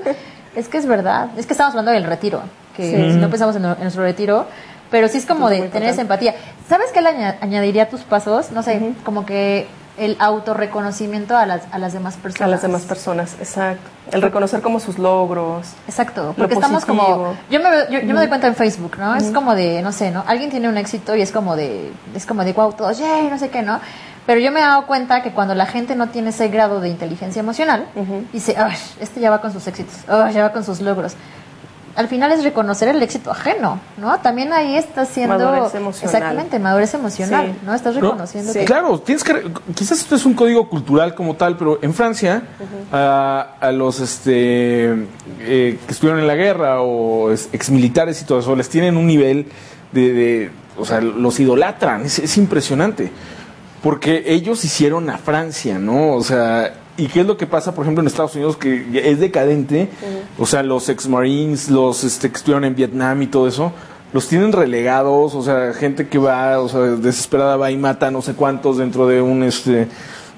[0.57, 2.43] Es que es verdad, es que estamos hablando del retiro,
[2.77, 4.47] que si no pensamos en, nuestro retiro,
[4.90, 6.35] pero sí es como de tener esa empatía.
[6.69, 8.53] ¿Sabes qué le aña- añadiría a tus pasos?
[8.53, 12.49] No sé, como que el autorreconocimiento a las, a las demás personas.
[12.49, 13.83] A las demás personas, exacto.
[14.11, 15.69] El reconocer como sus logros.
[15.87, 19.14] Exacto, porque estamos como yo me yo, yo me doy cuenta en Facebook, ¿no?
[19.14, 20.25] Es como de, no sé, ¿no?
[20.27, 23.38] Alguien tiene un éxito y es como de es como de wow, todos, yay, no
[23.38, 23.81] sé qué, ¿no?
[24.27, 26.89] Pero yo me he dado cuenta que cuando la gente no tiene ese grado de
[26.89, 27.87] inteligencia emocional,
[28.33, 31.15] dice, "Ay, este ya va con sus éxitos, ay, ya va con sus logros."
[31.97, 34.19] Al final es reconocer el éxito ajeno, ¿no?
[34.19, 36.15] También ahí estás siendo Madurez emocional.
[36.17, 37.59] exactamente madurez emocional, Sí.
[37.65, 37.73] ¿no?
[37.73, 38.01] Estás ¿No?
[38.01, 38.59] reconociendo Sí.
[38.61, 39.33] que Claro, tienes que.
[39.35, 39.45] re-
[39.77, 42.43] Quizás esto es un código cultural como tal, pero en Francia,
[42.93, 44.87] a, a los este,
[45.41, 49.07] eh, que estuvieron en la guerra o es- exmilitares y todo eso, les tienen un
[49.07, 49.47] nivel
[49.93, 50.13] de.
[50.13, 52.03] de- o sea, los idolatran.
[52.07, 53.13] Es, es impresionante.
[53.85, 56.14] Porque ellos hicieron a Francia, ¿no?
[56.14, 56.75] O sea.
[56.97, 59.88] ¿Y qué es lo que pasa, por ejemplo, en Estados Unidos, que es decadente?
[60.38, 63.73] O sea, los ex-marines, los este, que estuvieron en Vietnam y todo eso,
[64.12, 68.23] los tienen relegados, o sea, gente que va, o sea, desesperada va y mata no
[68.23, 69.88] sé cuántos dentro de un este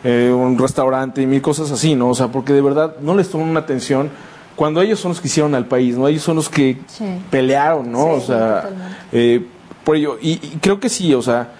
[0.02, 2.08] eh, un restaurante y mil cosas así, ¿no?
[2.08, 4.08] O sea, porque de verdad no les toman una atención
[4.56, 6.08] cuando ellos son los que hicieron al país, ¿no?
[6.08, 7.04] Ellos son los que Sí.
[7.30, 8.04] pelearon, ¿no?
[8.06, 8.70] Sí, o sea,
[9.12, 9.44] eh,
[9.84, 11.52] por ello, y, y creo que sí, o sea,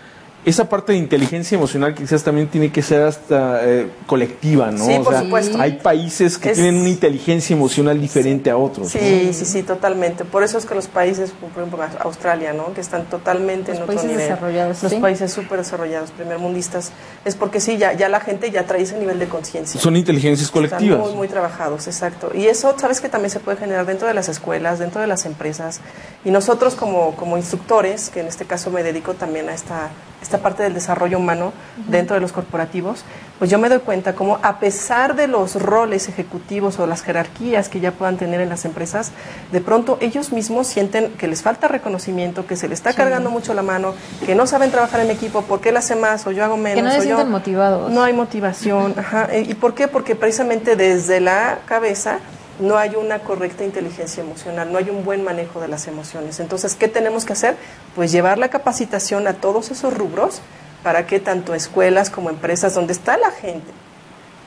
[0.46, 4.87] esa parte de inteligencia emocional quizás también tiene que ser hasta eh, colectiva, ¿no?
[4.87, 5.61] Sí, o por sea, supuesto.
[5.61, 8.94] hay países que Es- tienen una inteligencia emocional diferente a otros.
[8.94, 9.00] ¿no?
[9.00, 10.24] Sí, sí, sí, totalmente.
[10.24, 12.72] Por eso es que los países, por ejemplo, Australia, ¿no?
[12.72, 14.28] Que están totalmente Los en otro países nivel.
[14.28, 14.98] desarrollados, Los sí.
[15.00, 16.92] países súper desarrollados, primermundistas.
[17.24, 19.80] Es porque sí, ya, ya la gente ya trae ese nivel de conciencia.
[19.80, 20.82] Son inteligencias colectivas.
[20.96, 22.30] Están muy, muy trabajados, exacto.
[22.32, 25.26] Y eso, sabes que también se puede generar dentro de las escuelas, dentro de las
[25.26, 25.80] empresas.
[26.24, 29.90] Y nosotros como, como instructores, que en este caso me dedico también a esta,
[30.22, 31.52] esta parte del desarrollo humano
[31.88, 33.05] dentro de los corporativos,
[33.38, 37.68] pues yo me doy cuenta como a pesar de los roles ejecutivos o las jerarquías
[37.68, 39.12] que ya puedan tener en las empresas,
[39.52, 43.52] de pronto ellos mismos sienten que les falta reconocimiento, que se les está cargando mucho
[43.55, 46.57] la mano, que no saben trabajar en equipo, porque él hace más o yo hago
[46.57, 46.76] menos.
[46.76, 47.90] Que no se o yo- sienten motivados.
[47.92, 48.94] No hay motivación.
[48.98, 49.29] Ajá.
[49.37, 49.87] ¿Y por qué?
[49.87, 52.18] Porque precisamente desde la cabeza
[52.61, 56.40] no hay una correcta inteligencia emocional, no hay un buen manejo de las emociones.
[56.40, 57.57] Entonces, ¿qué tenemos que hacer?
[57.95, 60.40] Pues llevar la capacitación a todos esos rubros
[60.83, 63.71] para que tanto escuelas como empresas donde está la gente,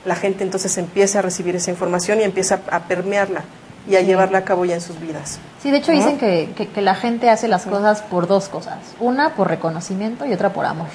[0.06, 3.42] la gente entonces empiece a recibir esa información y empiece a, permearla
[3.90, 5.40] y a llevarla a cabo ya en sus vidas.
[5.62, 5.98] Sí, de hecho ¿No?
[5.98, 8.78] dicen que, que- que la gente hace las cosas por dos cosas.
[9.00, 10.88] Una por reconocimiento y otra por amor.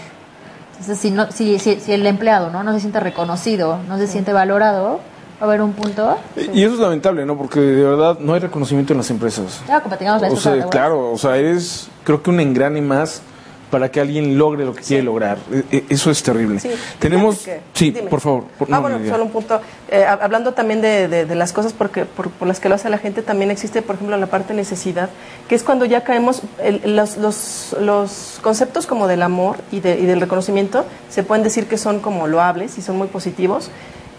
[0.73, 2.63] Entonces, si, no, si, si, si el empleado ¿no?
[2.65, 5.01] no se siente reconocido, no se siente valorado, va
[5.41, 6.17] a haber un punto.
[6.53, 7.37] Y eso es lamentable, ¿no?
[7.37, 9.61] Porque de verdad no hay reconocimiento en las empresas.
[9.69, 13.23] Ya, como platicamos la O sea, claro, o sea, eres creo que un engrane más
[13.71, 15.37] para que alguien logre lo que quiere lograr.
[15.53, 16.61] E- e- Eso es terrible.
[16.61, 16.71] Sí.
[17.01, 18.09] Tenemos, que- sí, dime.
[18.09, 18.45] por favor.
[18.57, 19.61] por- ah, no, bueno, solo un punto.
[19.89, 22.77] Eh, hab- hablando también de, de- de las cosas porque, por, por las que lo
[22.77, 25.09] hace la gente, también existe, por ejemplo, la parte necesidad,
[25.49, 29.99] que es cuando ya caemos, el- los, los- los conceptos como del amor y, de-
[29.99, 33.71] y del reconocimiento se pueden decir que son como loables y son muy positivos.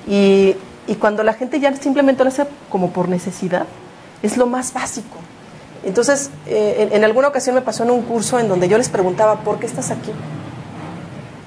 [0.06, 0.56] Y,
[0.88, 3.66] y cuando la gente ya simplemente lo hace como por necesidad,
[4.22, 5.18] es lo más básico.
[5.84, 8.90] Entonces, eh, en, en alguna ocasión me pasó en un curso en donde yo les
[8.90, 10.12] preguntaba, ¿por qué estás aquí?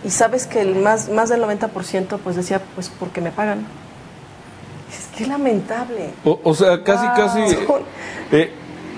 [0.05, 3.66] Y sabes que el más, más del 90% pues decía, pues porque me pagan.
[4.90, 6.11] Es que lamentable.
[6.24, 7.16] O, o sea, casi, Wow.
[7.16, 7.40] casi.
[8.33, 8.53] eh,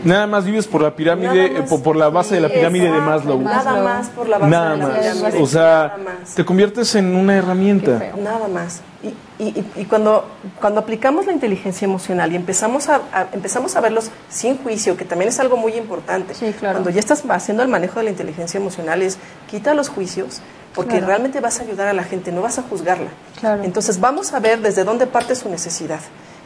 [0.05, 1.71] nada más vives por la pirámide, eh, más.
[1.71, 3.41] por, por la base de la pirámide de exacto, Maslow.
[3.41, 3.85] Nada Maslow.
[3.85, 4.99] más por la base Nada de la más.
[4.99, 5.43] pirámide.
[5.43, 6.35] O sea, Nada más.
[6.35, 8.13] te conviertes en una herramienta.
[8.23, 8.83] Nada más.
[9.03, 10.27] Y, y- y- cuando,
[10.61, 15.07] cuando aplicamos la inteligencia emocional y empezamos a, a- empezamos a verlos sin juicio, que
[15.07, 16.35] también es algo muy importante.
[16.35, 16.75] Sí, claro.
[16.77, 19.17] Cuando ya estás haciendo el manejo de la inteligencia emocional es
[19.51, 20.43] quita los juicios,
[20.75, 21.07] porque Claro.
[21.07, 23.09] realmente vas a ayudar a la gente, no vas a juzgarla.
[23.41, 23.65] Claro.
[23.65, 26.01] Entonces vamos a ver desde dónde parte su necesidad.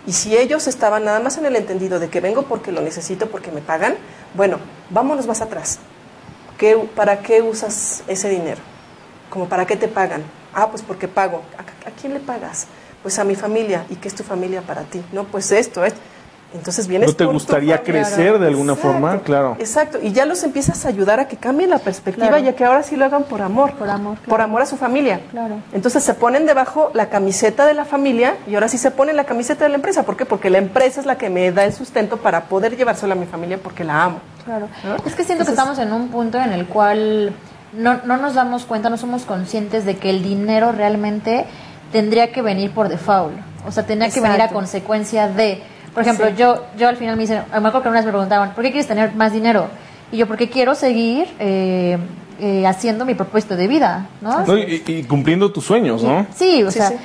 [0.06, 3.26] Y si ellos estaban nada más en el entendido de que vengo porque lo necesito,
[3.30, 3.96] porque me pagan,
[4.34, 4.58] bueno,
[4.90, 5.78] vámonos más atrás.
[6.56, 8.60] ¿Qué, ¿Para qué usas ese dinero?
[9.28, 10.22] ¿Como para qué te pagan?
[10.54, 11.42] Ah, pues porque pago.
[11.58, 12.66] ¿A, a quién le pagas?
[13.02, 13.84] Pues a mi familia.
[13.90, 15.02] ¿Y qué es tu familia para ti?
[15.12, 16.00] No, pues esto, esto.
[16.54, 19.18] Entonces vienes ¿No te gustaría crecer de alguna Exacto, forma?
[19.22, 19.56] Claro.
[19.58, 19.98] Exacto.
[20.00, 22.44] Y ya los empiezas a ayudar a que cambien la perspectiva Claro.
[22.44, 23.72] y a que ahora sí lo hagan por amor.
[23.74, 25.20] Por amor, Por amor a su familia.
[25.32, 25.56] Claro.
[25.72, 29.24] Entonces se ponen debajo la camiseta de la familia y ahora sí se ponen la
[29.24, 30.04] camiseta de la empresa.
[30.04, 30.26] ¿Por qué?
[30.26, 33.26] Porque la empresa es la que me da el sustento para poder llevárselo a mi
[33.26, 34.20] familia porque la amo.
[34.44, 34.68] Claro.
[34.84, 34.94] ¿No?
[34.94, 37.32] Es que siento Entonces- que estamos en un punto en el cual
[37.76, 41.44] no, no nos damos cuenta, no somos conscientes de que el dinero realmente
[41.92, 43.34] tendría que venir por default.
[43.66, 44.54] O sea, tendría que venir a Exacto.
[44.54, 45.62] consecuencia de.
[45.94, 46.34] Por ejemplo, Sí.
[46.36, 48.70] yo yo al final me dicen, me acuerdo que una vez me preguntaban, ¿por qué
[48.70, 49.68] quieres tener más dinero?
[50.12, 51.98] Y yo, porque quiero seguir eh,
[52.40, 54.44] eh, haciendo mi propósito de vida, ¿no?
[54.44, 56.26] No, y, y cumpliendo tus sueños, ¿no?
[56.34, 56.96] Sí, o Sí, sea, sí.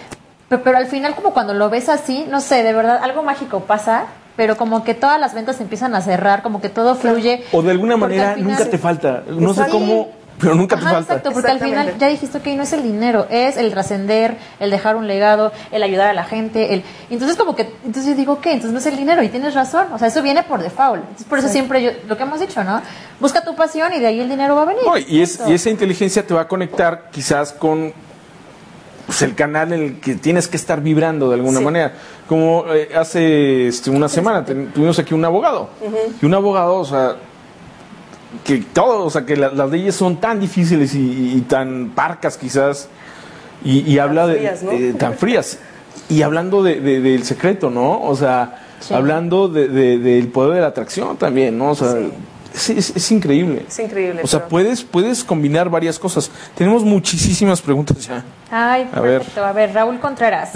[0.49, 3.61] pe- Pero, al final como cuando lo ves así, no sé, de verdad algo mágico
[3.61, 4.05] pasa,
[4.35, 7.43] pero como que todas las ventas se empiezan a cerrar, como que todo fluye.
[7.51, 9.23] O de alguna manera final- nunca te falta.
[9.27, 9.73] No sé Exacto.
[9.73, 11.13] cómo, pero nunca te Ajá, falta.
[11.15, 14.71] exacto, porque al final ya dijiste, ok, no es el dinero, es el trascender, el
[14.71, 16.83] dejar un legado, el ayudar a la gente, el...
[17.09, 19.87] Entonces como que, entonces yo digo, ok, entonces no es el dinero y tienes razón,
[19.93, 21.01] o sea, eso viene por default.
[21.01, 22.81] Entonces por eso siempre yo, lo que hemos dicho, ¿no?
[23.19, 24.83] Busca tu pasión y de ahí el dinero va a venir.
[24.85, 25.51] No, y, es, Punto.
[25.51, 27.91] y esa inteligencia te va a conectar quizás con
[29.05, 31.65] pues, el canal en el que tienes que estar vibrando de alguna Sí.
[31.65, 31.93] manera.
[32.27, 35.69] Como eh, hace este, una semana ten- tuvimos aquí un abogado.
[36.21, 37.15] Y un abogado, o sea,
[38.43, 42.87] que todo, o sea, que la- las leyes son tan difíciles y, tan parcas quizás.
[43.63, 45.59] Y, y habla de eh, tan frías.
[46.09, 48.01] Y hablando de- de- del secreto, ¿no?
[48.01, 48.93] O sea, Sí.
[48.93, 51.71] hablando de- de- del poder de la atracción también, ¿no?
[51.71, 52.11] O sea, Sí.
[52.53, 53.65] es, es- es increíble.
[53.67, 54.21] Es increíble.
[54.23, 56.31] O sea, pero- puedes, puedes combinar varias cosas.
[56.55, 58.23] Tenemos muchísimas preguntas ya.
[58.49, 59.19] Ay, A ver.
[59.19, 59.43] perfecto.
[59.45, 60.51] A ver, Raúl Contreras.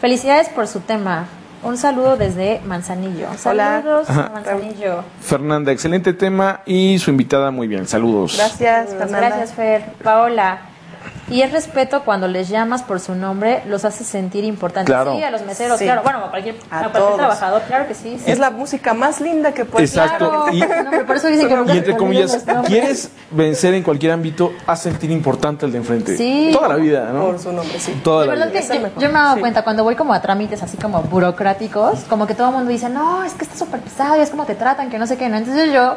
[0.00, 1.26] Felicidades por su tema.
[1.62, 3.26] Un saludo desde Manzanillo.
[3.36, 4.08] Saludos.
[4.08, 5.02] Manzanillo.
[5.20, 7.86] Fernanda, excelente tema y su invitada muy bien.
[7.86, 8.36] Saludos.
[8.36, 9.10] Gracias, Saludos.
[9.10, 9.28] Fernanda.
[9.36, 9.84] Gracias, Fer.
[10.02, 10.60] Paola.
[11.30, 14.86] Y es respeto cuando les llamas por su nombre, los hace sentir importantes.
[14.92, 15.14] Claro.
[15.16, 15.84] Sí, a los meseros, Sí.
[15.84, 16.02] claro.
[16.02, 17.16] Bueno, a cualquier, A a cualquier todos.
[17.16, 18.18] trabajador, claro que sí.
[18.24, 18.30] sí.
[18.30, 20.30] Es la música más linda que puedes Exacto.
[20.30, 22.44] Claro, Y- no, pero por eso dicen que nunca Y entre comillas.
[22.66, 24.52] ¿quieres vencer en cualquier ámbito?
[24.66, 26.16] Haz sentir importante al de enfrente.
[26.16, 26.50] Sí.
[26.52, 27.26] Toda la vida, ¿no?
[27.26, 28.00] por su nombre, sí.
[28.02, 28.60] Toda la verdad vida.
[28.60, 32.00] que el yo, me he dado cuenta cuando voy como a trámites así como burocráticos,
[32.08, 34.54] como que todo el mundo dice, no, es que está súper pesado, es como te
[34.54, 35.36] tratan, que no sé qué, ¿no?
[35.36, 35.96] Entonces yo,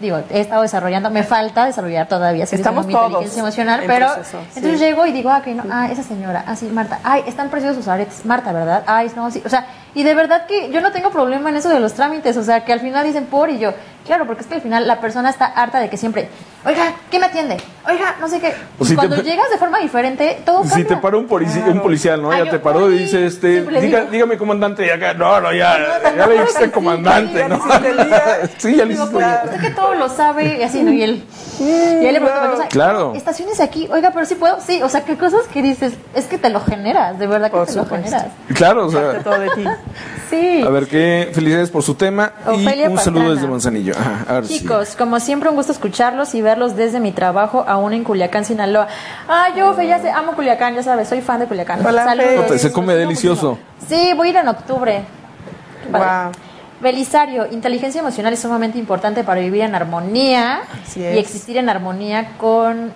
[0.00, 4.06] digo, he estado desarrollando, me falta desarrollar todavía, seguir Estamos todos inteligencia emocional, en pero
[4.06, 4.52] proceso, sí.
[4.56, 7.50] entonces llego y digo, ah, que no, ah, esa señora, ah, sí, Marta, ay, están
[7.50, 8.84] preciosos sus aretes, Marta, ¿verdad?
[8.86, 11.68] Ay, no, sí, o sea, y de verdad que yo no tengo problema en eso
[11.68, 13.72] de los trámites, o sea, que al final dicen por y yo,
[14.06, 16.28] claro, porque es que al final la persona está harta de que siempre,
[16.66, 17.56] oiga, ¿quién me atiende?
[17.88, 18.54] Oiga, no sé qué.
[18.80, 20.76] Y si cuando llegas de forma diferente, todo cambia.
[20.76, 22.30] Si te paró un, polici- un policial, ¿no?
[22.30, 24.10] Ay, ya yo, te paró y dice, este, diga- digo.
[24.10, 27.60] dígame comandante, y acá, no, no, ya, ya le dijiste comandante, ya ¿no?
[28.58, 30.92] sí, ya le hiciste pues, usted que todo lo sabe, y así, ¿no?
[30.92, 31.24] Y él,
[31.60, 33.12] y él le pregunta, Claro.
[33.14, 36.38] Estaciones aquí, oiga, pero sí puedo, sí, o sea, qué cosas que dices, es que
[36.38, 38.26] te lo generas, de verdad que Por te lo generas.
[38.54, 39.64] Claro, o sea, todo de ti.
[40.30, 40.62] Sí.
[40.62, 43.94] a ver, qué felicidades por su tema Ofelia y un saludo desde Manzanillo.
[43.96, 48.44] Ajá, Chicos, como siempre, un gusto escucharlos y verlos desde mi trabajo, aún en Culiacán,
[48.44, 48.88] Sinaloa.
[49.28, 51.84] Ah, yo, Fe, ya sé, amo Culiacán, ya sabes, soy fan de Culiacán.
[51.84, 52.04] Hola.
[52.04, 52.60] Saludos.
[52.60, 53.58] Se come delicioso.
[53.88, 55.04] Sí, voy a ir en octubre.
[55.92, 56.32] Wow.
[56.80, 60.62] Belisario, inteligencia emocional es sumamente importante para vivir en armonía
[60.96, 62.94] y existir en armonía conmigo,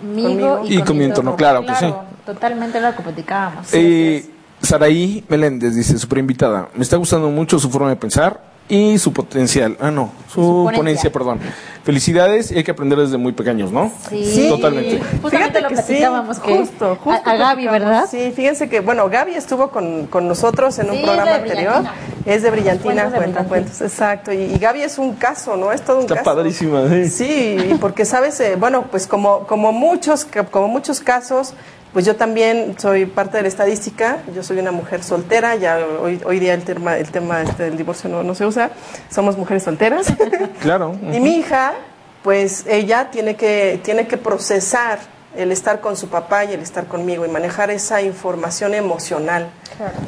[0.59, 0.62] Conmigo.
[0.64, 1.94] Y con mi entorno, claro que sí.
[2.27, 3.72] Totalmente era lo que platicábamos.
[3.72, 4.29] Eh,
[4.62, 9.12] Saraí Meléndez dice, super invitada, me está gustando mucho su forma de pensar y su
[9.14, 9.77] potencial.
[9.81, 10.77] Ah, no, su, Su ponencia.
[10.79, 11.12] ponencia.
[11.12, 11.38] perdón.
[11.85, 13.90] felicidades y hay que aprender desde muy pequeños, ¿no?
[14.11, 15.01] Sí, Totalmente.
[15.23, 17.66] Justamente lo que platicábamos que justo, justo a, a Gaby.
[17.68, 18.05] ¿verdad?
[18.11, 21.73] Sí, fíjense que, bueno, Gaby estuvo con, con nosotros en un Sí, programa anterior.
[21.83, 21.94] Brillantina.
[22.28, 23.48] Es de Brillantina, Cuentos cuenta Brillantina.
[23.48, 24.32] cuentos, exacto.
[24.32, 25.72] Y, y Gaby es un caso, ¿no?
[25.72, 26.24] Es todo un Está caso.
[26.24, 27.08] padrísima, sí.
[27.08, 31.54] Sí, y porque sabes, Eh, bueno, pues como, como, muchos, como muchos casos,
[31.92, 36.20] pues yo también soy parte de la estadística, yo soy una mujer soltera, ya hoy,
[36.24, 38.70] hoy día el tema, el tema este del divorcio no, no se usa,
[39.10, 40.06] somos mujeres solteras.
[40.60, 40.94] Claro.
[41.12, 41.72] Y mi hija,
[42.22, 44.98] pues ella tiene que, tiene que procesar
[45.38, 49.48] el estar con su papá y el estar conmigo y manejar esa información emocional.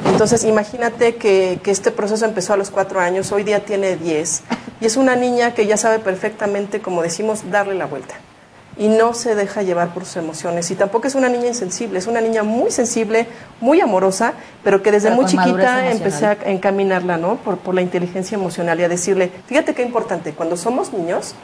[0.05, 4.43] Entonces, imagínate que, que este proceso empezó a los cuatro años, hoy día tiene diez,
[4.81, 8.15] y es una niña que ya sabe perfectamente, como decimos, darle la vuelta.
[8.75, 10.69] Y no se deja llevar por sus emociones.
[10.69, 13.27] Y tampoco es una niña insensible, es una niña muy sensible,
[13.61, 14.33] muy amorosa,
[14.65, 17.37] pero que desde Pero muy chiquita empecé a encaminarla, ¿no?
[17.37, 21.35] Por, por la inteligencia emocional y a decirle, fíjate qué importante, cuando somos niños,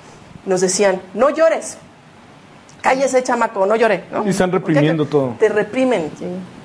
[0.45, 1.77] nos decían, no llores,
[2.87, 4.25] cállese chamaco, no llore, ¿no?
[4.25, 5.35] Y están reprimiendo Porque todo.
[5.39, 6.09] Te reprimen.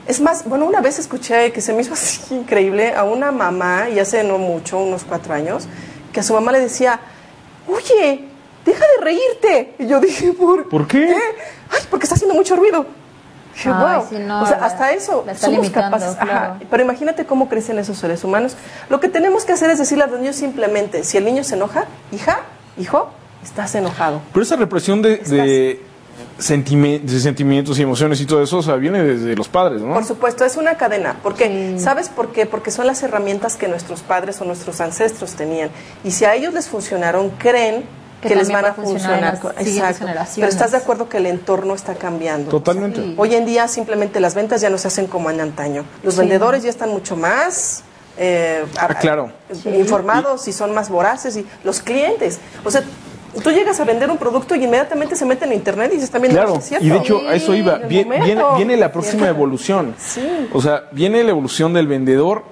[0.07, 3.89] Es más, bueno, una vez escuché que se me hizo así increíble a una mamá,
[3.89, 5.65] y hace no mucho, unos cuatro años,
[6.13, 7.01] que a su mamá le decía,
[7.69, 8.25] oye,
[8.65, 9.75] deja de reírte.
[9.81, 11.13] Y yo dije, ¿por, ¿Por qué?
[11.71, 12.87] Ay, porque está haciendo mucho ruido.
[13.55, 14.07] Dije, Ay, wow.
[14.09, 16.17] sí, no, o sea, la- hasta eso somos capaces.
[16.19, 16.59] Ajá.
[16.71, 18.57] Pero imagínate cómo crecen esos seres humanos.
[18.89, 21.57] Lo que tenemos que hacer es decirle a los niños simplemente, si el niño se
[21.57, 22.41] enoja, hija,
[22.79, 23.11] hijo,
[23.43, 24.21] estás enojado.
[24.33, 25.83] Pero esa represión de, de,
[26.43, 29.95] sentime- sentimientos y emociones y todo eso, o sea, viene desde los padres, ¿no?
[29.95, 31.17] Por supuesto, es una cadena.
[31.23, 31.83] Porque, Sí.
[31.85, 32.47] ¿Sabes por qué?
[32.47, 35.71] Porque son las herramientas que nuestros padres o nuestros ancestros tenían.
[36.05, 37.85] Y si a ellos les funcionaron, creen
[38.21, 39.67] que, Que les van a va a funcionar funcionar.
[39.67, 40.07] Exacto.
[40.37, 42.51] Pero estás de acuerdo que el entorno está cambiando.
[42.51, 43.03] Totalmente.
[43.03, 43.15] Sí.
[43.17, 45.85] Hoy en día simplemente las ventas ya no se hacen como en antaño.
[46.05, 47.83] Los vendedores ya están mucho más
[48.19, 49.33] eh, Ah, claro.
[49.65, 51.37] informados y son más voraces.
[51.37, 52.39] y Los clientes.
[52.65, 52.83] O sea,
[53.42, 56.35] tú llegas a vender un producto y inmediatamente se meten en internet y dices también
[56.35, 56.85] Claro, es cierto.
[56.87, 57.77] y de hecho a eso iba.
[57.77, 58.25] en el Vie- momento.
[58.27, 59.95] Viene, viene la próxima evolución.
[59.99, 60.21] Sí.
[60.53, 62.42] O sea, viene la evolución del vendedor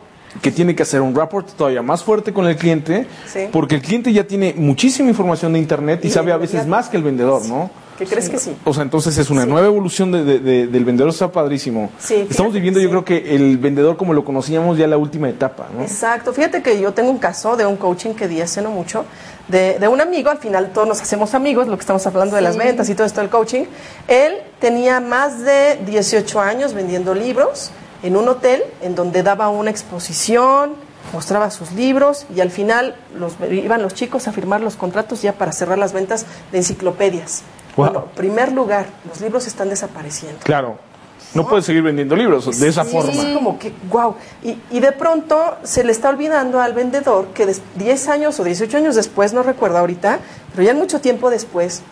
[0.42, 3.48] que tiene que hacer un rapport todavía más fuerte con el cliente, Sí.
[3.50, 6.88] porque el cliente ya tiene muchísima información de internet y, Y sabe a veces más
[6.88, 7.68] que el vendedor, ¿no?
[7.98, 8.56] ¿Qué crees que sí?
[8.64, 11.90] O sea, entonces es una nueva evolución de- de- de- del vendedor, está padrísimo.
[11.98, 15.68] Sí, Estamos viviendo, yo creo que el vendedor como lo conocíamos ya la última etapa,
[15.76, 15.82] ¿no?
[15.82, 16.32] Exacto.
[16.32, 19.04] Fíjate que yo tengo un caso de un coaching que di hace no mucho,
[19.48, 22.42] de, de un amigo, al final todos nos hacemos amigos, lo que estamos hablando de
[22.42, 23.64] las ventas y todo esto del coaching.
[24.09, 27.70] Él tenía más de 18 años vendiendo libros
[28.03, 30.74] en un hotel en donde daba una exposición,
[31.12, 35.33] mostraba sus libros y al final los, iban los chicos a firmar los contratos ya
[35.33, 37.42] para cerrar las ventas de enciclopedias.
[37.76, 37.87] Wow.
[37.87, 40.40] Bueno, primer lugar, los libros están desapareciendo.
[40.42, 40.79] Claro.
[41.34, 43.12] No puedes seguir vendiendo libros de esa Sí, forma.
[43.12, 44.14] Es como que, wow.
[44.42, 48.44] Y, y de pronto se le está olvidando al vendedor que des- 10 años o
[48.44, 50.18] 18 años después, no recuerdo ahorita,
[50.52, 51.82] pero ya mucho tiempo después,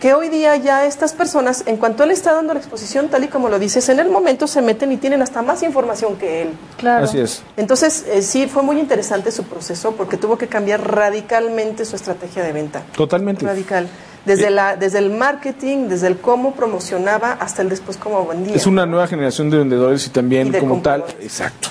[0.00, 3.28] que hoy día ya estas personas, en cuanto él está dando la exposición, tal y
[3.28, 6.48] como lo dices, en el momento se meten y tienen hasta más información que él.
[6.76, 7.04] Claro.
[7.06, 7.42] Así es.
[7.56, 12.42] Entonces, eh, sí, fue muy interesante su proceso porque tuvo que cambiar radicalmente su estrategia
[12.42, 12.82] de venta.
[12.94, 13.44] Totalmente.
[13.46, 13.88] Radical.
[14.26, 18.54] Desde, la, desde el marketing, desde el cómo promocionaba hasta el después cómo vendía.
[18.56, 21.68] Es una nueva generación de vendedores y también Y como tal, exacto.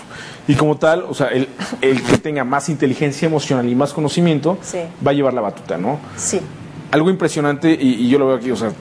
[0.47, 1.49] Y como tal, o sea, el,
[1.81, 4.79] el que tenga más inteligencia emocional y más conocimiento Sí.
[5.05, 5.99] va a llevar la batuta, ¿no?
[6.15, 6.39] Sí.
[6.91, 8.71] Algo impresionante, y, y yo lo veo aquí, o sea,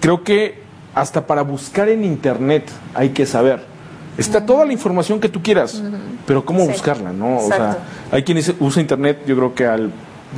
[0.00, 0.60] creo que
[0.94, 3.64] hasta para buscar en internet hay que saber.
[4.18, 5.80] Está toda la información que tú quieras,
[6.26, 6.72] pero cómo Sí.
[6.72, 7.38] buscarla, ¿no?
[7.38, 7.78] O sea,
[8.10, 9.90] hay quienes usa internet, yo creo que al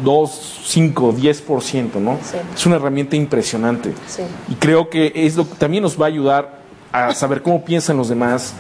[0.02, 2.18] 2, 5, 10%, ¿no?
[2.22, 2.36] Sí.
[2.54, 3.92] Es una herramienta impresionante.
[4.06, 4.22] Sí.
[4.48, 7.96] Y creo que es lo que también nos va a ayudar a saber cómo piensan
[7.96, 8.54] los demás,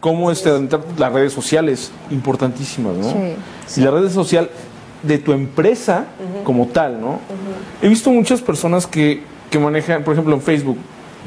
[0.00, 0.50] cómo este,
[0.98, 3.10] las redes sociales, importantísimas, ¿no?
[3.66, 3.80] Sí.
[3.80, 4.50] Y la red social
[5.02, 6.06] de tu empresa
[6.44, 7.20] como tal, ¿no?
[7.82, 10.78] He visto muchas personas que, que manejan, por ejemplo, en Facebook,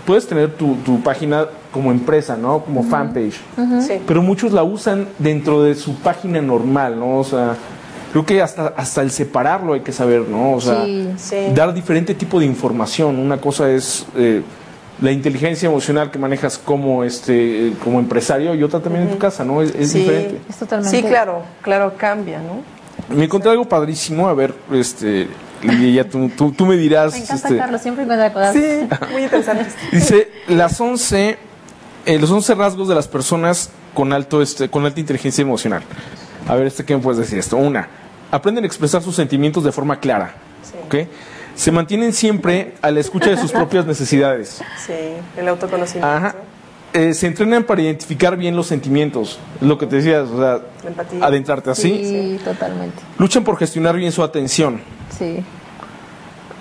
[0.05, 2.59] puedes tener tu, tu página como empresa, ¿no?
[2.59, 3.39] Como fanpage.
[3.81, 4.01] Sí.
[4.07, 7.19] Pero muchos la usan dentro de su página normal, ¿no?
[7.19, 7.55] O sea,
[8.23, 10.53] creo que hasta, hasta el separarlo hay que saber, ¿no?
[10.53, 11.09] O sea, Sí.
[11.17, 11.35] Sí.
[11.53, 13.17] dar diferente tipo de información.
[13.19, 14.41] Una cosa es eh,
[15.01, 19.43] la inteligencia emocional que manejas como este como empresario y otra también en tu casa,
[19.43, 19.61] ¿no?
[19.61, 19.99] Es, es Sí.
[19.99, 20.41] diferente.
[20.49, 20.97] Es totalmente.
[20.97, 22.61] Sí, claro, claro, cambia, ¿no?
[23.15, 25.27] Me encontré algo padrísimo, a ver, este,
[25.61, 27.13] Lidia, ya tú, tú, tú me dirás.
[27.13, 28.53] Me encanta este, Carlos, siempre encuentra cosas.
[28.53, 29.65] Sí, muy interesante.
[29.91, 31.37] Dice, las 11,
[32.05, 35.83] eh, los 11 rasgos de las personas con, alto este, con alta inteligencia emocional.
[36.47, 37.57] A ver, este, ¿qué me puedes decir esto?
[37.57, 37.87] Una,
[38.31, 40.35] aprenden a expresar sus sentimientos de forma clara.
[40.63, 40.77] Sí.
[40.85, 41.07] ¿ok?
[41.55, 44.61] Se mantienen siempre a la escucha de sus propias necesidades.
[44.85, 44.93] Sí,
[45.37, 46.35] el autoconocimiento, Ajá.
[46.93, 49.39] Eh, se entrenan para identificar bien los sentimientos.
[49.61, 50.61] Es Lo que te decías, o sea,
[51.21, 52.01] adentrarte así.
[52.03, 53.01] Sí, totalmente.
[53.19, 54.81] Luchan por gestionar bien su atención.
[55.15, 55.43] Sí.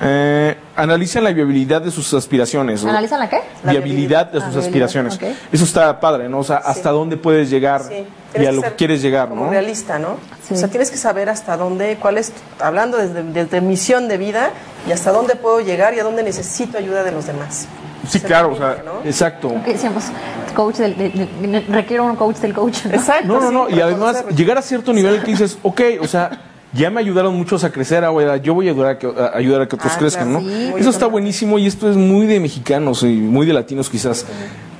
[0.00, 2.84] Eh, analizan la viabilidad de sus aspiraciones.
[2.84, 2.90] ¿no?
[2.90, 3.40] ¿Analizan la qué?
[3.64, 5.18] La viabilidad de Ah, sus viabilidad, aspiraciones.
[5.50, 6.40] Eso está padre, ¿no?
[6.40, 8.04] O sea, hasta dónde puedes llegar Sí.
[8.38, 9.50] y a lo que quieres llegar, como ¿no?
[9.50, 10.18] realista, ¿no?
[10.46, 10.52] Sí.
[10.52, 14.50] O sea, tienes que saber hasta dónde, cuál es, hablando desde, desde misión de vida
[14.86, 17.66] y hasta dónde puedo llegar y a dónde necesito ayuda de los demás.
[18.06, 19.00] Sí, Se claro, o sea, ¿no?
[19.08, 19.52] exacto.
[19.64, 20.04] ¿Qué decíamos?
[20.54, 22.84] Coach del, de- de- requiero un coach del coach.
[22.84, 22.94] ¿no?
[22.94, 23.26] Exacto.
[23.26, 23.76] No, no, sí, no.
[23.78, 26.30] Y además, llegar a cierto nivel que dices, ok, o sea,
[26.76, 29.62] ya me ayudaron muchos a crecer, ahora yo voy a ayudar a que, a ayudar
[29.62, 30.40] a que otros Ah, crezcan, ¿no?
[30.40, 30.72] sí.
[30.78, 34.26] Eso está buenísimo y esto es muy de mexicanos y muy de latinos quizás.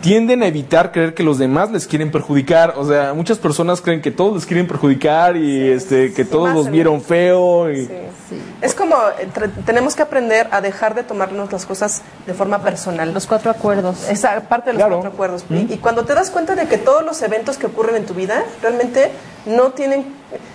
[0.02, 2.74] Tienden a evitar creer que los demás les quieren perjudicar.
[2.76, 6.52] O sea, muchas personas creen que todos les quieren perjudicar y este que sí, todos
[6.54, 7.70] los vieron feo.
[7.72, 7.88] Y,
[8.28, 8.42] Sí.
[8.60, 13.14] Es como entre- tenemos que aprender a dejar de tomarnos las cosas de forma personal.
[13.14, 14.08] Los cuatro acuerdos.
[14.08, 14.96] Esa parte de los Claro.
[14.96, 15.44] cuatro acuerdos.
[15.48, 18.14] Y, y cuando te das cuenta de que todos los eventos que ocurren en tu
[18.14, 19.12] vida realmente
[19.46, 20.06] no tienen,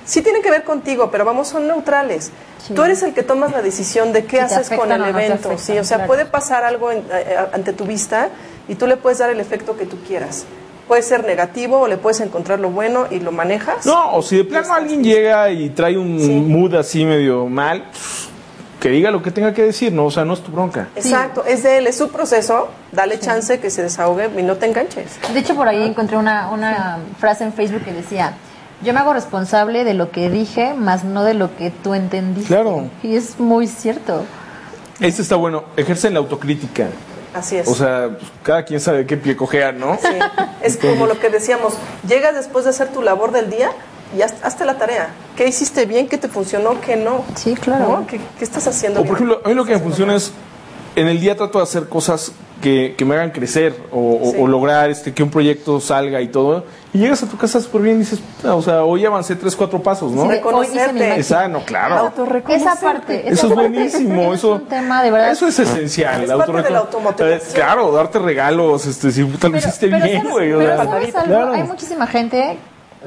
[0.06, 2.32] sí tienen que ver contigo, pero vamos, son neutrales.
[2.68, 2.74] Sí.
[2.74, 5.34] Tú eres el que tomas la decisión de qué haces con el no evento.
[5.36, 6.08] afectan, sí, o sea, claro.
[6.10, 8.28] puede pasar algo en- eh, eh, ante tu vista
[8.68, 10.46] y tú le puedes dar el efecto que tú quieras.
[10.88, 13.86] Puede ser negativo o le puedes encontrar lo bueno y lo manejas.
[13.86, 15.16] No, o si de plano alguien listo.
[15.16, 16.30] llega y trae un Sí.
[16.30, 17.86] mood así medio mal,
[18.80, 20.06] que diga lo que tenga que decir, ¿no?
[20.06, 20.90] O sea, no es tu bronca.
[20.96, 24.66] Exacto, es de él, es su proceso, dale chance que se desahogue y no te
[24.66, 25.18] enganches.
[25.34, 28.34] De hecho, por ahí encontré una, una frase en Facebook que decía,
[28.84, 32.48] yo me hago responsable de lo que dije, más no de lo que tú entendiste.
[32.54, 32.86] Claro.
[33.04, 34.24] Y es muy cierto.
[35.00, 36.88] Este está bueno, ejercen la autocrítica.
[37.34, 37.68] Así es.
[37.68, 39.98] O sea, pues, cada quien sabe qué pie cojea, ¿no?
[40.02, 40.08] Sí,
[40.62, 41.74] es como lo que decíamos,
[42.08, 43.72] llegas después de hacer tu labor del día
[44.18, 45.10] y haz- hazte la tarea.
[45.38, 46.10] ¿Qué hiciste bien?
[46.10, 46.82] ¿Qué te funcionó?
[46.82, 47.24] ¿Qué no?
[47.36, 47.88] Sí, claro.
[48.00, 48.08] ¿No?
[48.08, 49.30] ¿Qué, qué estás haciendo O por bien?
[49.30, 50.32] ejemplo, a mí lo que me funciona es,
[50.96, 52.32] en el día trato de hacer cosas
[52.62, 54.38] que, que me hagan crecer o, o- Sí.
[54.40, 56.64] o lograr este que un proyecto salga y todo.
[56.94, 59.56] Y llegas a tu casa súper bien y dices, "Puta, o sea, hoy avancé tres,
[59.56, 60.28] cuatro pasos, ¿no?
[60.30, 61.20] Reconocerte.
[61.20, 62.12] Esa, no, claro.
[62.50, 63.22] Esa parte.
[63.22, 65.32] esa Eso es parte, buenísimo, eso Es un tema de verdad.
[65.32, 66.22] Eso es esencial.
[66.24, 67.40] Es la parte de la autorrecono- automotivación.
[67.50, 70.50] Eh, Claro, darte regalos, este, si puta, lo hiciste pero bien, ¿sabes- güey.
[70.52, 71.28] pero sea, ¿sabes algo?
[71.28, 71.54] claro.
[71.54, 72.58] Hay muchísima gente,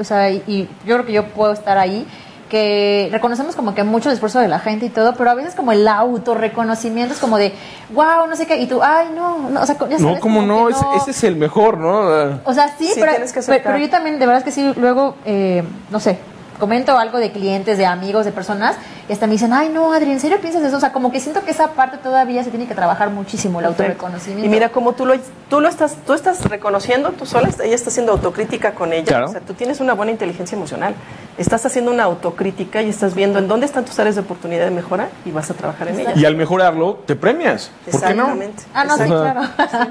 [0.01, 2.07] o sea, y, y yo creo que yo puedo estar ahí,
[2.49, 5.55] que reconocemos como que mucho el esfuerzo de la gente y todo, pero a veces
[5.55, 7.53] como el autorreconocimiento es como de,
[7.93, 10.41] wow, no sé qué, y tú, ay, no, no o sea, ya No, sabes, como
[10.41, 12.41] como no, que ese, ese es el mejor, ¿no?
[12.45, 13.13] O sea, sí, Sí, pero,
[13.47, 16.19] pero, pero yo también, de verdad es que sí, luego, eh, no sé,
[16.59, 18.77] comento algo de clientes, de amigos, de personas,
[19.09, 20.77] y hasta me dicen, ay, no, Adri, ¿en serio piensas eso?
[20.77, 23.67] O sea, como que siento que esa parte todavía se tiene que trabajar muchísimo, el
[23.67, 24.47] autorreconocimiento.
[24.47, 25.15] Y mira cómo tú lo,
[25.51, 29.05] tú lo estás, tú estás reconociendo, tú sola, ella está haciendo autocrítica con ella.
[29.07, 29.27] Claro.
[29.27, 30.95] O sea, tú tienes una buena inteligencia emocional.
[31.37, 34.71] Estás haciendo una autocrítica y estás viendo en dónde están tus áreas de oportunidad de
[34.71, 36.17] mejora y vas a trabajar en ellas.
[36.17, 37.73] Y al mejorarlo, te premias.
[37.91, 38.23] ¿Por qué no?
[38.23, 38.63] Exactamente.
[38.73, 39.41] Ah, no, sí, claro.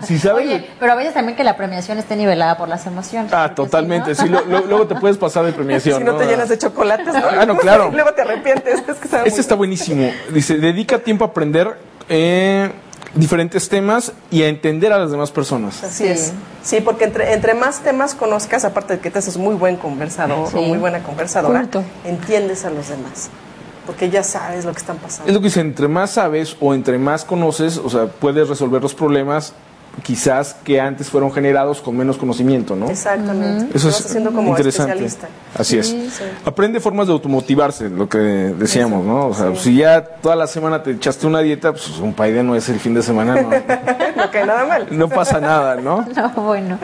[0.03, 3.31] Si sabes- Oye, pero a veces también que la premiación esté nivelada por las emociones.
[3.33, 4.15] Ah, totalmente.
[4.15, 5.97] si Sí, no- lo- lo- luego te puedes pasar de premiación.
[5.99, 7.21] Si no te llenas de chocolates, ¿no?
[7.39, 7.89] Ah, no, claro.
[7.91, 8.83] Y luego te arrepientes.
[8.87, 9.59] Es que sabe Este está bien.
[9.59, 10.11] buenísimo.
[10.33, 11.77] Dice, dedica tiempo a aprender
[12.09, 12.71] eh,
[13.15, 15.83] diferentes temas y a entender a las demás personas.
[15.83, 16.09] Así Sí.
[16.09, 16.33] es.
[16.63, 20.49] Sí, porque entre, entre más temas conozcas, aparte de que te haces muy buen conversador
[20.49, 20.57] Sí.
[20.57, 21.67] o muy buena conversadora,
[22.05, 23.29] entiendes a los demás.
[23.85, 25.27] Porque ya sabes lo que están pasando.
[25.27, 28.81] Es lo que dice, entre más sabes o entre más conoces, o sea, puedes resolver
[28.81, 29.53] los problemas
[30.01, 32.89] quizás que antes fueron generados con menos conocimiento, ¿no?
[32.89, 33.77] Exactamente.
[33.77, 34.93] Eso es haciendo como interesante.
[34.93, 35.27] especialista.
[35.57, 35.87] Así es.
[35.87, 36.23] Sí, sí.
[36.45, 39.27] Aprende formas de automotivarse, lo que decíamos, ¿no?
[39.27, 42.55] O sea, si ya toda la semana te echaste una dieta, pues un paide no
[42.55, 43.49] es el fin de semana, no,
[44.15, 44.87] no nada mal.
[44.89, 46.05] no pasa nada, ¿no?
[46.15, 46.77] No, bueno.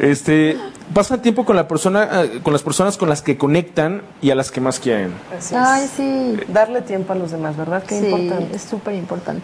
[0.00, 0.56] Este,
[0.94, 4.34] pasa tiempo con la persona, eh, con las personas con las que conectan y a
[4.34, 5.12] las que más quieren.
[5.36, 5.60] Así es.
[5.60, 6.40] Ay, sí.
[6.48, 7.82] Darle tiempo a los demás, ¿verdad?
[7.86, 8.56] Qué sí, importante.
[8.56, 9.42] es súper importante.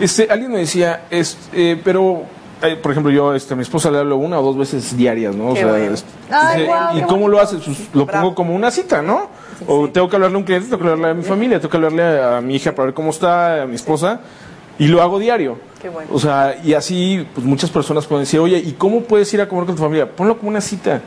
[0.00, 2.22] Este, alguien me decía, es, eh, pero,
[2.62, 5.34] eh, por ejemplo, yo, este, a mi esposa le hablo una o dos veces diarias,
[5.34, 5.48] ¿no?
[5.50, 5.94] O Qué sea, bueno.
[5.94, 7.60] es- Ay, dice, guau, ¿y cómo lo haces?
[7.64, 8.22] Pues, lo Bravo.
[8.22, 9.28] pongo como una cita, ¿no?
[9.68, 11.76] o tengo que hablarle a un cliente, tengo que hablarle a mi familia, tengo que
[11.76, 14.20] hablarle a mi hija para ver cómo está, a mi esposa,
[14.78, 15.58] y lo hago diario.
[15.80, 16.10] Qué bueno.
[16.12, 19.48] O sea, y así, pues muchas personas pueden decir, oye, ¿y cómo puedes ir a
[19.48, 20.10] comer con tu familia?
[20.10, 21.00] Ponlo como una cita.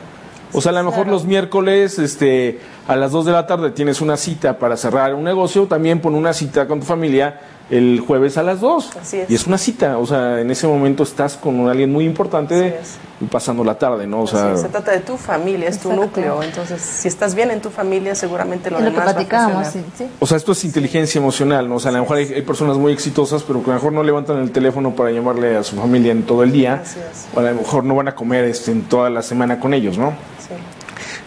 [0.52, 1.10] O sea, a lo mejor claro.
[1.10, 5.24] los miércoles, este, a las 2 de la tarde tienes una cita para cerrar un
[5.24, 7.38] negocio, también pon una cita con tu familia
[7.70, 8.96] el jueves a las 2.
[9.00, 9.30] Así es.
[9.30, 12.80] Y es una cita, o sea, en ese momento estás con alguien muy importante
[13.20, 14.22] y pasando la tarde, ¿no?
[14.22, 16.06] O sea, se trata de tu familia, es tu Exacto.
[16.06, 16.42] núcleo.
[16.42, 19.14] Entonces, si estás bien en tu familia, seguramente lo Es lo que demás va a
[19.14, 20.12] platicábamos, sí, funcionar.
[20.12, 20.16] sí.
[20.18, 21.76] o sea, esto es inteligencia emocional, ¿no?
[21.76, 23.92] O sea, a lo mejor hay, hay personas muy exitosas, pero que a lo mejor
[23.92, 26.80] no levantan el teléfono para llamarle a su familia en todo el día.
[26.82, 27.26] Así es.
[27.34, 29.98] O a lo mejor no van a comer este, en toda la semana con ellos,
[29.98, 30.10] ¿no?
[30.38, 30.54] Sí.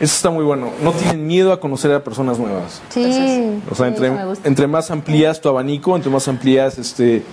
[0.01, 0.69] Eso está muy bueno.
[0.81, 2.81] No tienen miedo a conocer a personas nuevas.
[2.89, 3.05] Sí.
[3.69, 4.05] O sea, sí,
[4.43, 7.23] entre, más amplías tu abanico, entre más amplías este,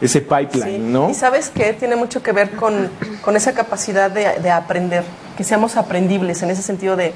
[0.00, 0.78] ese pipeline, Sí.
[0.78, 1.10] ¿no?
[1.10, 2.88] Y sabes que tiene mucho que ver con,
[3.22, 5.04] con esa capacidad de, de aprender,
[5.36, 7.12] que seamos aprendibles en ese sentido de,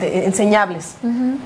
[0.00, 0.94] de enseñables.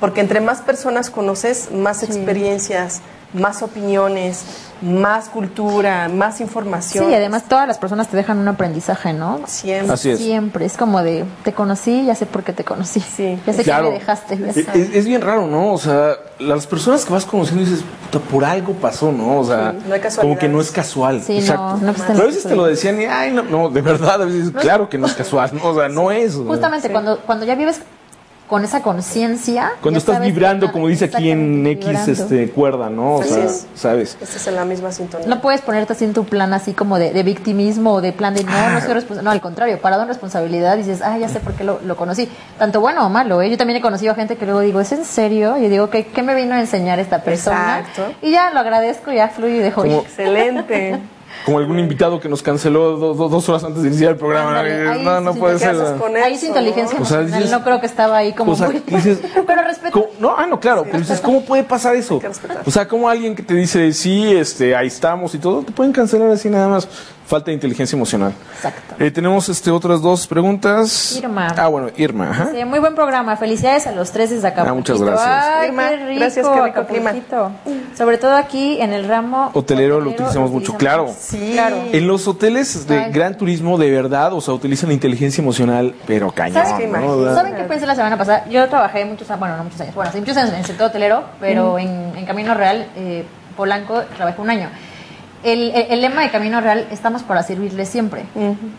[0.00, 3.00] Porque entre más personas conoces, más experiencias,
[3.32, 4.44] más opiniones,
[4.82, 7.06] más cultura, más información.
[7.06, 9.40] Sí, además todas las personas te dejan un aprendizaje, ¿no?
[9.46, 9.94] Siempre.
[9.94, 10.18] Así es.
[10.18, 10.64] Siempre.
[10.66, 13.00] Es como de, te conocí, ya sé por qué te conocí.
[13.00, 13.38] Sí.
[13.46, 13.84] Ya sé Claro.
[13.86, 14.38] que me dejaste.
[14.38, 15.72] ya Es, bien raro, ¿no?
[15.72, 19.38] O sea, las personas que vas conociendo dices, puta, por algo pasó, ¿no?
[19.38, 21.22] O sea, Sí, no hay como que no es casual.
[21.22, 21.78] Sí, no, Exacto.
[21.80, 24.24] no existen Pero a veces te lo decían y, ay, no, no, de verdad, a
[24.24, 25.64] veces, claro que no es casual, ¿no?
[25.68, 26.34] O sea, no es.
[26.34, 27.80] Justamente cuando, cuando ya vives
[28.48, 29.72] con esa conciencia.
[29.80, 32.12] Cuando estás que vibrando, como dice aquí en X vibrando.
[32.12, 33.16] este, cuerda, ¿no?
[33.16, 33.66] O sea, es.
[33.74, 34.18] ¿sabes?
[34.20, 35.26] Estás en la misma sintonía.
[35.26, 38.34] No puedes ponerte así en tu plan así como de, de victimismo o de plan
[38.34, 39.22] de no, no soy responsable.
[39.24, 42.28] No, al contrario, parado en responsabilidad dices, ah, ya sé por qué lo, lo conocí.
[42.58, 43.48] Tanto bueno o malo, ¿eh?
[43.50, 45.56] Yo también he conocido a gente que luego digo, ¿es en serio?
[45.56, 47.78] Y digo, ¿qué, qué me vino a enseñar esta persona?
[47.80, 48.12] Exacto.
[48.20, 49.80] Y ya lo agradezco, ya fluyo y dejo.
[49.82, 50.98] Como- Excelente.
[51.44, 54.50] Como algún invitado que nos canceló do- do- dos horas antes de iniciar el programa.
[54.60, 55.76] Ándale, ahí no, no puede ser.
[55.98, 58.56] con Ahí su inteligencia O sea, emocional dices- no creo que estaba ahí como O
[58.56, 58.80] sea, muy...
[58.86, 59.92] dices, Pero respeto.
[59.92, 60.06] ¿Cómo?
[60.20, 62.20] No, ah, no, claro, pero dices, ¿cómo puede pasar eso?
[62.64, 65.92] O sea, como alguien que te dice, sí, este, ahí estamos y todo, te pueden
[65.92, 66.88] cancelar así nada más.
[67.32, 68.34] Falta de inteligencia emocional.
[68.56, 68.94] Exacto.
[68.98, 71.16] Eh, tenemos este, otras dos preguntas.
[71.16, 71.46] Irma.
[71.56, 72.28] Ah, bueno, Irma.
[72.28, 72.50] Ajá.
[72.54, 73.38] Sí, muy buen programa.
[73.38, 74.66] Felicidades a los tres desde acá.
[74.68, 75.26] Ah, muchas gracias.
[75.26, 77.14] Ay, Irma, qué rico, gracias, qué rico clima.
[77.96, 81.10] Sobre todo aquí en el ramo Hotelero lo utilizamos mucho, claro.
[81.18, 81.52] Sí.
[81.54, 81.76] Claro.
[81.90, 83.12] En los hoteles de Ay.
[83.12, 86.66] gran turismo, de verdad, o sea, utilizan la inteligencia emocional, pero cañón.
[86.66, 87.34] ¿Sabes qué ¿no?
[87.34, 88.44] ¿Saben qué pensé la semana pasada?
[88.50, 90.88] Yo trabajé muchos años, bueno, no muchos años, bueno, sí, muchos años en el sector
[90.88, 93.24] hotelero, pero en, en Camino Real, eh,
[93.56, 94.68] Polanco, trabajé un año.
[95.44, 98.24] El, el- el lema de Camino Real, estamos para servirle siempre.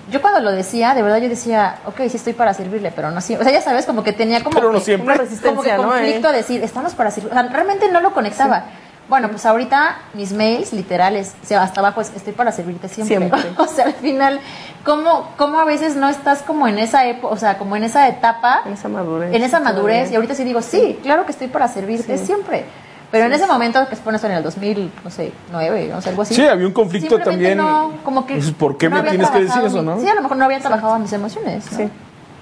[0.09, 3.19] Yo cuando lo decía, de verdad yo decía, ok, sí estoy para servirle, pero no
[3.21, 3.45] siempre.
[3.45, 4.55] O sea, ya sabes, como que tenía como...
[4.55, 5.05] Pero no que- siempre.
[5.05, 5.83] Una resistencia, como que ¿no?
[5.89, 6.29] conflicto Eh.
[6.29, 7.31] a decir, estamos para servir.
[7.31, 8.65] O sea, realmente no lo conectaba.
[9.09, 13.17] Bueno, pues ahorita mis mails literales, o sea, hasta abajo es, estoy para servirte siempre.
[13.29, 13.41] Siempre.
[13.57, 14.39] o sea, al final,
[14.85, 18.07] ¿cómo, ¿cómo a veces no estás como en esa época, o sea, como en esa
[18.07, 19.33] etapa, En esa madurez.
[19.35, 19.95] en esa madurez?
[19.97, 20.13] Todavía.
[20.13, 22.25] Y ahorita sí digo, sí, claro que estoy para servirte Sí.
[22.27, 22.63] siempre.
[23.13, 26.01] Pero en ese momento, que se pone eso en el 2000, no sé, 9, no
[26.01, 26.33] sé, algo así.
[26.33, 27.59] Sí, había un conflicto también.
[27.59, 29.99] No, como que Pues, ¿por qué no me tienes que decir eso, mi- no?
[29.99, 31.71] Sí, a lo mejor no había trabajado mis emociones.
[31.71, 31.77] ¿no?
[31.77, 31.89] Sí.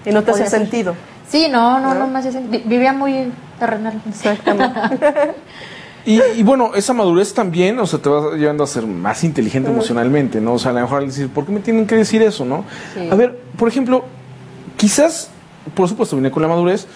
[0.06, 0.96] Y no te hace sentido.
[1.28, 2.00] Sí, no, no, ¿No?
[2.00, 4.02] no, me hacía sen- vi- Vivía muy terrenal.
[4.08, 4.80] Exactamente.
[6.04, 9.70] Y, y bueno, esa madurez también, o sea, te va llevando a ser más inteligente
[9.70, 10.54] emocionalmente, ¿no?
[10.54, 12.66] O sea, a lo mejor al decir, ¿por qué me tienen que decir eso, no?
[12.96, 13.08] Sí.
[13.12, 14.04] A ver, por ejemplo,
[14.78, 15.30] quizás,
[15.76, 16.88] por supuesto, viene con la madurez,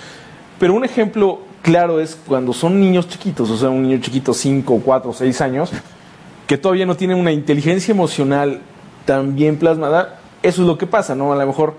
[0.57, 4.81] pero un ejemplo claro es cuando son niños chiquitos, o sea, un niño chiquito, 5,
[4.85, 5.71] 4, 6 años,
[6.45, 8.61] que todavía no tienen una inteligencia emocional
[9.05, 11.33] tan bien plasmada, eso es lo que pasa, ¿no?
[11.33, 11.73] A lo mejor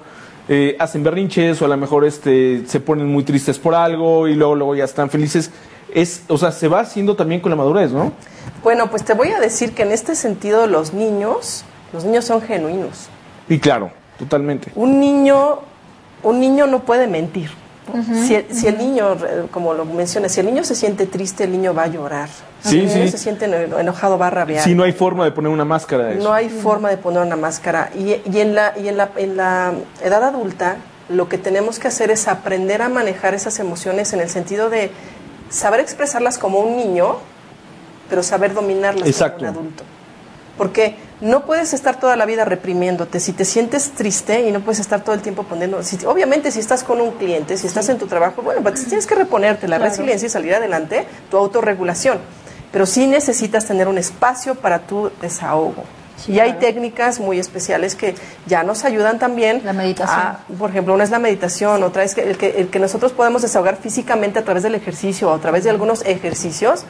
[0.48, 4.34] eh, hacen berrinches o a lo mejor este, se ponen muy tristes por algo y
[4.34, 5.52] luego, luego ya están felices.
[5.94, 8.12] Es, o sea, se va haciendo también con la madurez, ¿no?
[8.64, 12.42] Bueno, pues te voy a decir que en este sentido los niños, los niños son
[12.42, 13.06] genuinos.
[13.48, 14.72] Y claro, totalmente.
[14.74, 15.60] Un niño,
[16.24, 17.50] un niño no puede mentir.
[18.26, 21.44] Si, el, si el niño, eh, como lo mencionas, si el niño se siente triste,
[21.44, 22.28] el niño va a llorar.
[22.62, 23.10] Sí, si el niño sí.
[23.12, 24.64] se siente eno- enojado, va a rabiar.
[24.64, 26.24] Si no hay forma de poner una máscara de eso.
[26.28, 27.90] No hay forma de poner una máscara.
[27.94, 29.72] Y, y en, la, y en, la, en la
[30.02, 30.76] edad adulta,
[31.08, 34.90] lo que tenemos que hacer es aprender a manejar esas emociones en el sentido de
[35.48, 37.16] saber expresarlas como un niño,
[38.10, 39.38] pero saber dominarlas Exacto.
[39.46, 39.84] como un adulto.
[40.58, 43.20] Porque no puedes estar toda la vida reprimiéndote.
[43.20, 45.82] Si te sientes triste y no puedes estar todo el tiempo poniendo...
[45.82, 49.06] Si, obviamente, si estás con un cliente, si estás en tu trabajo, bueno, pues tienes
[49.06, 49.90] que reponerte la Claro.
[49.90, 52.18] resiliencia y salir adelante, tu autorregulación.
[52.72, 55.84] Pero sí necesitas tener un espacio para tu desahogo.
[56.18, 58.14] Sí, y hay técnicas muy especiales que
[58.46, 59.62] ya nos ayudan también.
[59.64, 60.18] La meditación.
[60.18, 63.12] a- por ejemplo, una es la meditación, otra es que el, que el que nosotros
[63.12, 66.84] podemos desahogar físicamente a través del ejercicio o a través de algunos ejercicios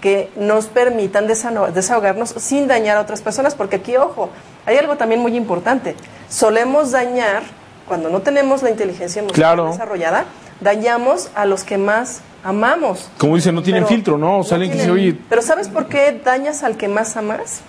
[0.00, 4.30] que nos permitan desahogarnos sin dañar a otras personas, porque aquí, ojo,
[4.66, 5.94] hay algo también muy importante.
[6.28, 7.42] Solemos dañar,
[7.86, 9.70] cuando no tenemos la inteligencia emocional Claro.
[9.72, 10.24] desarrollada,
[10.60, 13.10] dañamos a los que más amamos.
[13.18, 14.38] Como dicen, no tienen Pero- filtro, ¿no?
[14.38, 17.16] O sea, no alguien que dice, oye, Pero ¿sabes por qué dañas al que más
[17.16, 17.60] amas?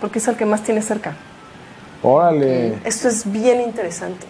[0.00, 1.14] Porque es al que más tienes cerca.
[2.02, 2.78] órale.
[2.84, 4.26] Esto es bien interesante.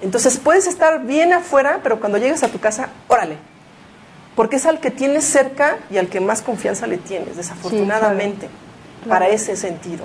[0.00, 3.36] Entonces puedes estar bien afuera, pero cuando llegas a tu casa, órale.
[4.34, 8.48] Porque es al que tienes cerca y al que más confianza le tienes, desafortunadamente,
[9.08, 10.04] para ese sentido.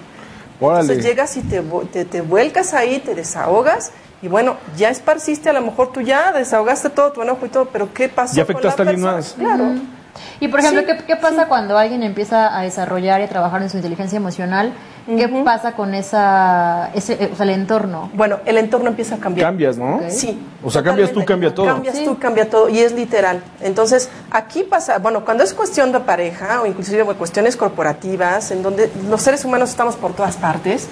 [0.60, 0.82] Órale.
[0.82, 1.62] Entonces llegas y te,
[1.92, 6.32] te, te vuelcas ahí, te desahogas y bueno, ya esparciste, a lo mejor tú ya
[6.32, 8.36] desahogaste todo tu enojo y todo, pero ¿qué pasó?
[8.36, 9.18] Ya con afectaste la a alguien persona?
[9.18, 9.58] más.
[9.58, 9.97] Claro.
[10.40, 13.62] Y por ejemplo, Sí, ¿qué, qué pasa cuando alguien empieza a desarrollar y a trabajar
[13.62, 14.74] en su inteligencia emocional?
[15.06, 18.10] ¿Qué pasa con esa, ese, eh, o sea, el entorno?
[18.14, 19.48] Bueno, el entorno empieza a cambiar.
[19.48, 20.02] Cambias, ¿no?
[20.10, 20.38] Sí.
[20.62, 21.66] O sea, cambias tú, cambia todo.
[21.66, 22.04] Cambias Sí.
[22.04, 22.68] tú, cambia todo.
[22.68, 23.42] Y es literal.
[23.62, 28.62] Entonces, aquí pasa, bueno, cuando es cuestión de pareja o inclusive bueno, cuestiones corporativas, en
[28.64, 30.90] donde los seres humanos estamos por todas partes,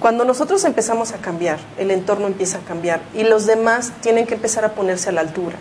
[0.00, 4.34] cuando nosotros empezamos a cambiar, el entorno empieza a cambiar y los demás tienen que
[4.34, 5.54] empezar a ponerse a la altura.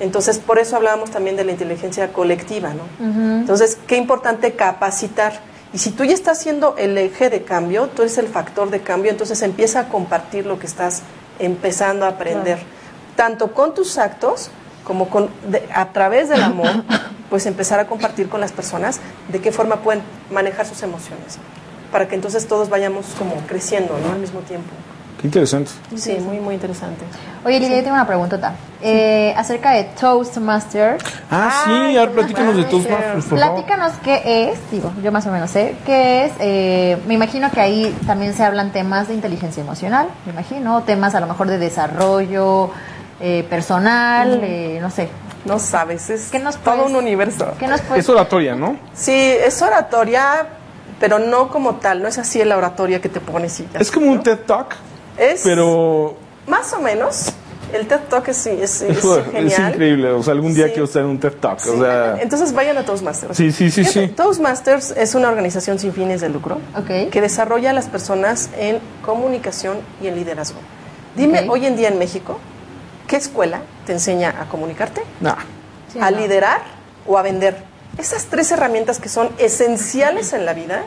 [0.00, 2.82] Entonces, por eso hablábamos también de la inteligencia colectiva, ¿no?
[3.38, 5.40] Entonces, qué importante capacitar.
[5.72, 8.80] Y si tú ya estás siendo el eje de cambio, tú eres el factor de
[8.80, 11.02] cambio, entonces empieza a compartir lo que estás
[11.38, 12.58] empezando a aprender,
[13.16, 14.50] tanto con tus actos
[14.84, 15.30] como con,
[15.74, 16.84] a través del amor,
[17.30, 21.38] pues empezar a compartir con las personas de qué forma pueden manejar sus emociones,
[21.90, 24.12] para que entonces todos vayamos como creciendo, ¿no?
[24.12, 24.70] Al mismo tiempo.
[25.22, 25.70] Qué interesante.
[25.96, 27.04] Sí, muy, muy interesante.
[27.44, 28.54] Oye, Lidia, yo tengo una preguntota.
[28.82, 30.98] Eh, acerca de Toastmaster.
[31.30, 33.54] Ah, sí, ahora platícanos de Toastmasters, por favor.
[33.54, 36.32] Platícanos qué es, digo, yo más o menos sé, qué es.
[36.40, 41.14] Eh, me imagino que ahí también se hablan temas de inteligencia emocional, me imagino, temas
[41.14, 42.70] a lo mejor de desarrollo
[43.20, 45.08] eh, personal, eh, no sé.
[45.44, 47.52] No sabes, es ¿Qué nos todo puedes- un universo.
[47.60, 48.76] ¿Qué nos puedes- Es oratoria, ¿no?
[48.94, 50.46] Sí, es oratoria,
[50.98, 53.78] pero no como tal, no es así la oratoria que te pones y ya.
[53.78, 54.74] Es como un TED Talk,
[55.18, 57.26] Es pero más o menos.
[57.72, 59.72] El TED Talk es, es, es es, genial.
[59.72, 60.10] increíble.
[60.10, 60.72] O sea, algún día Sí.
[60.72, 61.58] quiero estar en un TED Talk.
[61.58, 63.34] Sí, O sea, Entonces vayan a Toastmasters.
[63.34, 64.12] Sí, sí, sí, Fíjate, sí.
[64.14, 66.58] Toastmasters es una organización sin fines de lucro
[67.10, 70.58] que desarrolla a las personas en comunicación y en liderazgo.
[71.16, 72.38] Dime, hoy en día en México,
[73.06, 75.36] ¿qué escuela te enseña a comunicarte, nah.
[75.90, 76.18] Sí, a no.
[76.18, 76.60] liderar
[77.06, 77.56] o a vender?
[77.96, 80.82] Esas tres herramientas que son esenciales en la vida,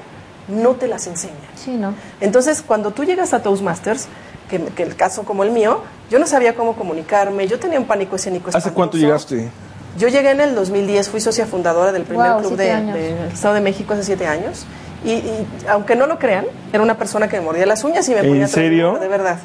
[0.48, 1.38] no te las enseñan.
[1.56, 1.94] Sí, ¿no?
[2.22, 4.08] Entonces, cuando tú llegas a Toastmasters,
[4.50, 7.86] que, que el caso como el mío, yo no sabía cómo comunicarme, yo tenía un
[7.86, 8.50] pánico escénico.
[8.50, 8.98] ¿Hace cuánto espantoso.
[9.38, 9.50] llegaste?
[9.98, 13.54] Yo llegué en el 2010, fui socia fundadora del primer Wow, club de- del Estado
[13.56, 14.66] de México hace siete años.
[15.06, 18.12] Y, y aunque no lo crean, era una persona que me mordía las uñas y
[18.14, 18.98] me ¿En ponía a traer- serio?
[19.00, 19.38] De verdad.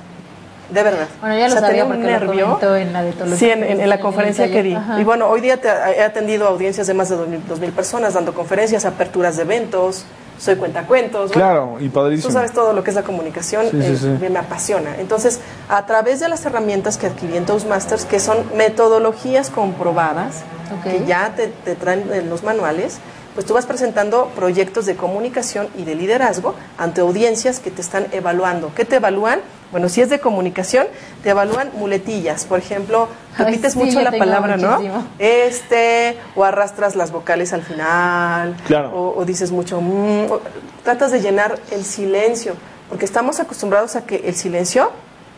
[0.70, 1.06] De verdad.
[1.20, 2.76] Bueno, ya lo O sea, sabía tenía un lo nervio.
[2.76, 3.36] en la de Toluca.
[3.36, 4.74] Sí, en, en- en En la conferencia que di.
[4.74, 5.00] Ajá.
[5.00, 8.34] Y bueno, hoy día te- he atendido audiencias de más de 2.000 2.000 personas, dando
[8.34, 10.04] conferencias, aperturas de eventos,
[10.40, 11.28] soy cuentacuentos.
[11.28, 12.28] bueno, Claro, y padrísimo.
[12.28, 14.06] Tú sabes todo lo que es la comunicación, Sí, eh, sí.
[14.20, 14.96] me, me apasiona.
[14.98, 15.38] Entonces,
[15.68, 20.36] a través de las herramientas que adquirí en Toastmasters, que son metodologías comprobadas,
[20.82, 22.98] que ya te, te traen en los manuales,
[23.40, 28.06] pues tú vas presentando proyectos de comunicación y de liderazgo ante audiencias que te están
[28.12, 28.70] evaluando.
[28.74, 29.40] ¿Qué te evalúan?
[29.70, 30.86] Bueno, si es de comunicación,
[31.22, 32.44] te evalúan muletillas.
[32.44, 34.94] Por ejemplo, repites sí, mucho la palabra, muchísimo.
[34.94, 35.06] ¿no?
[35.18, 38.90] Este, o arrastras las vocales al final, Claro.
[38.92, 40.40] o, o dices mucho, mm, o
[40.84, 42.52] tratas de llenar el silencio,
[42.90, 44.90] porque estamos acostumbrados a que el silencio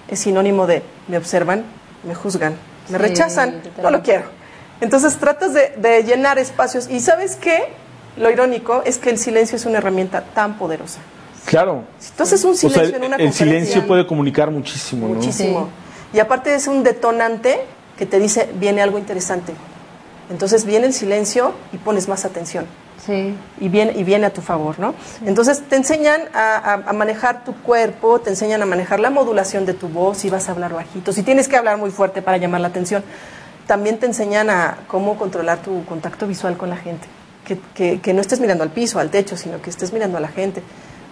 [0.08, 1.62] es sinónimo de me observan,
[2.02, 2.54] me juzgan,
[2.88, 4.24] me Sí, rechazan, no lo quiero.
[4.80, 7.80] Entonces tratas de, de llenar espacios y ¿sabes qué?
[8.16, 11.00] Lo irónico es que el silencio es una herramienta tan poderosa.
[11.46, 11.84] Claro.
[11.98, 15.08] Si tú haces un O sea, silencio en una el conferencia, silencio puede comunicar muchísimo,
[15.08, 15.14] ¿no?
[15.14, 15.68] muchísimo.
[16.12, 17.60] Y aparte es un detonante
[17.98, 19.52] que te dice, viene algo interesante.
[20.30, 22.66] Entonces viene el silencio y pones más atención.
[23.04, 23.34] Sí.
[23.58, 24.94] y viene, y viene a tu favor, ¿no?
[25.26, 29.66] Entonces te enseñan a, a- a manejar tu cuerpo, te enseñan a manejar la modulación
[29.66, 32.36] de tu voz, si vas a hablar bajito, si tienes que hablar muy fuerte para
[32.36, 33.02] llamar la atención.
[33.66, 37.08] También te enseñan a cómo controlar tu contacto visual con la gente,
[37.44, 40.20] que, que- que no estés mirando al piso, al techo, sino que estés mirando a
[40.20, 40.62] la gente.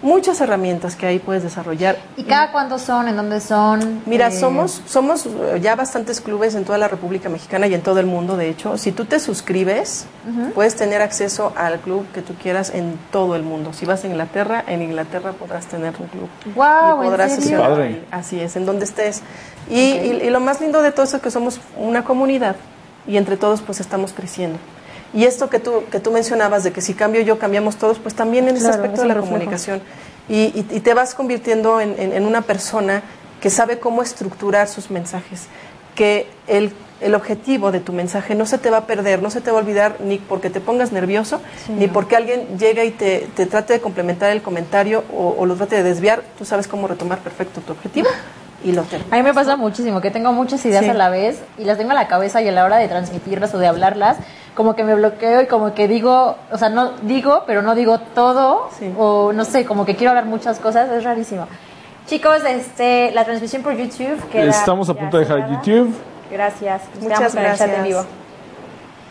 [0.03, 1.95] Muchas herramientas que ahí puedes desarrollar.
[2.17, 3.07] ¿Y cada cuánto son?
[3.07, 4.01] ¿En dónde son?
[4.07, 7.81] Mira, Eh, somos, somos eh, ya bastantes clubes en toda la República Mexicana y en
[7.83, 8.79] todo el mundo, de hecho.
[8.79, 10.07] Si tú te suscribes,
[10.55, 13.73] puedes tener acceso al club que tú quieras en todo el mundo.
[13.73, 16.29] Si vas a Inglaterra, en Inglaterra podrás tener un club.
[16.55, 17.43] Guau, y ¿en podrás serio?
[17.43, 17.83] sesionar Padre.
[17.85, 18.07] ahí.
[18.09, 19.21] Así es, en donde estés.
[19.69, 22.55] Y, y- y lo más lindo de todo eso es que somos una comunidad
[23.05, 24.57] y entre todos pues estamos creciendo.
[25.13, 28.15] Y esto que tú, que tú mencionabas de que si cambio yo, cambiamos todos, pues
[28.15, 29.33] también en ese Claro, aspecto es de la reflejo.
[29.33, 29.81] comunicación.
[30.29, 33.03] Y, y- y te vas convirtiendo en, en- en una persona
[33.41, 35.47] que sabe cómo estructurar sus mensajes,
[35.95, 39.41] que el, el objetivo de tu mensaje no se te va a perder, no se
[39.41, 41.93] te va a olvidar ni porque te pongas nervioso, Sí, ni no.
[41.93, 45.75] porque alguien llegue y te, te trate de complementar el comentario o, o lo trate
[45.77, 48.07] de desviar, tú sabes cómo retomar perfecto tu objetivo
[48.63, 49.13] y lo terminas.
[49.13, 50.89] A mí me pasa muchísimo que tengo muchas ideas Sí.
[50.89, 53.53] a la vez y las tengo en la cabeza y a la hora de transmitirlas
[53.53, 54.17] o de hablarlas,
[54.55, 57.99] como que me bloqueo y como que digo, o sea, no digo, pero no digo
[57.99, 58.93] todo, Sí.
[58.97, 61.47] o no sé, como que quiero hablar muchas cosas, es rarísimo.
[62.07, 65.61] Chicos, este, la transmisión por YouTube queda Estamos a punto de dejar cerrada.
[65.63, 65.95] YouTube.
[66.31, 66.81] Gracias.
[66.95, 67.87] Nos Muchas quedamos con el chat en gracias.
[67.87, 68.05] vivo.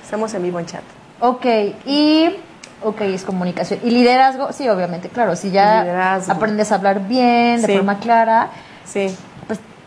[0.03, 0.83] Estamos en vivo en chat.
[1.21, 1.47] Ok,
[1.87, 2.37] y
[2.83, 3.81] ok, es comunicación.
[3.85, 6.33] Y liderazgo, sí, obviamente, claro, si ya Liderazgo.
[6.33, 7.75] aprendes a hablar bien, de Sí.
[7.77, 8.49] forma clara,
[8.85, 9.15] Sí.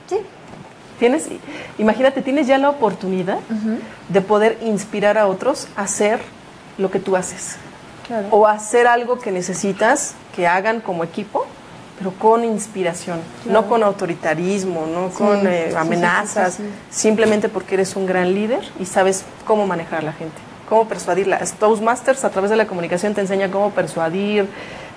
[0.08, 0.18] Sí.
[1.00, 1.28] Tienes,
[1.78, 3.40] imagínate, tienes ya la oportunidad
[4.10, 6.22] de poder inspirar a otros a hacer
[6.78, 7.58] lo que tú haces.
[8.08, 8.28] Claro.
[8.32, 11.46] O hacer algo que necesitas que hagan como equipo,
[11.98, 17.96] pero con inspiración, no con autoritarismo, no con eh, amenazas, sí, sí, simplemente porque eres
[17.96, 20.36] un gran líder y sabes cómo manejar a la gente,
[20.68, 21.40] cómo persuadirla.
[21.60, 24.48] Toastmasters a través de la comunicación te enseña cómo persuadir,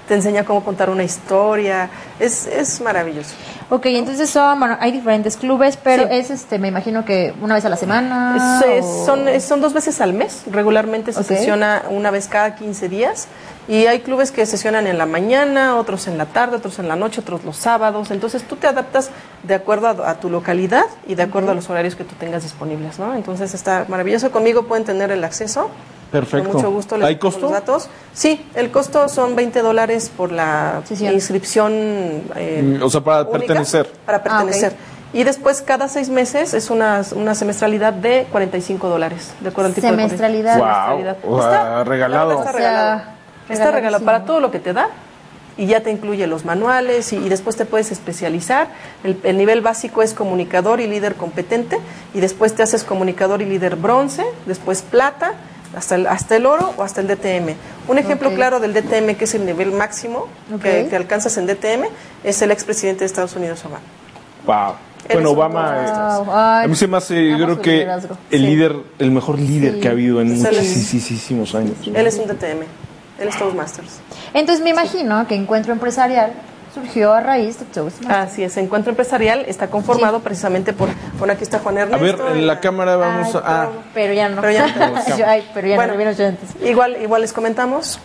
[0.09, 1.89] te enseña cómo contar una historia,
[2.21, 3.35] es, es maravilloso.
[3.71, 6.09] Ok, entonces son, bueno, hay diferentes clubes, pero Sí.
[6.13, 8.63] es, este, me imagino que una vez a la semana.
[8.73, 12.89] Es- o- son, son dos veces al mes, regularmente se sesiona una vez cada 15
[12.89, 13.27] días
[13.69, 16.97] y hay clubes que sesionan en la mañana, otros en la tarde, otros en la
[16.97, 19.11] noche, otros los sábados, entonces tú te adaptas
[19.43, 22.43] de acuerdo a, a tu localidad y de acuerdo a los horarios que tú tengas
[22.45, 23.15] disponibles, ¿no?
[23.15, 25.69] Entonces está maravilloso, conmigo pueden tener el acceso.
[26.13, 26.49] Perfecto.
[26.49, 27.41] Con mucho gusto les ¿Hay costo?
[27.43, 27.89] los datos.
[28.15, 31.73] Sí, el costo son 20 dólares por la inscripción.
[32.37, 33.91] eh, Mm, o sea, para única, pertenecer.
[34.07, 34.75] Para Ah, pertenecer.
[35.13, 39.75] Y después, cada seis meses, es una, una semestralidad de 45 dólares, de acuerdo al
[39.75, 40.55] tipo Semestralidad.
[40.57, 41.17] de Wow, semestralidad.
[41.27, 42.31] o sea, regalado.
[42.33, 43.16] Está sea, regalado.
[43.49, 44.89] Está regalado para todo lo que te da.
[45.59, 48.69] Y ya te incluye los manuales y, y después te puedes especializar.
[49.05, 51.79] El, el nivel básico es comunicador y líder competente.
[52.13, 55.33] Y después te haces comunicador y líder bronce, después plata,
[55.75, 57.55] hasta el, hasta el oro o hasta el DTM.
[57.89, 60.27] Un ejemplo claro del DTM, que es el nivel máximo
[60.63, 61.87] que, que alcanzas en DTM,
[62.23, 63.81] es el expresidente de Estados Unidos, Obama.
[64.45, 64.75] Wow.
[65.13, 68.19] Bueno, Obama, Wow, a mí se me hace, yo creo que liderazgo.
[68.31, 68.47] el Sí.
[68.47, 69.81] líder, el mejor líder Sí.
[69.81, 70.93] que ha habido en Sí.
[70.93, 71.77] muchísimos años.
[71.87, 72.65] Él es un DTM,
[73.19, 74.01] es Toastmasters.
[74.35, 76.33] Entonces me imagino que Encuentro Empresarial
[76.75, 78.33] surgió a raíz de Toastmasters.
[78.33, 80.89] Así es, Encuentro Empresarial está conformado precisamente por,
[81.19, 82.25] bueno, aquí está Juan A Ernesto.
[82.25, 83.63] ver, en la cámara vamos Ay, a...
[83.63, 84.41] ah, pero ya no.
[84.43, 84.95] Pero ya no.
[85.27, 85.95] Ay, pero ya Bueno.
[85.95, 86.67] no.
[86.67, 87.99] Igual, igual les comentamos.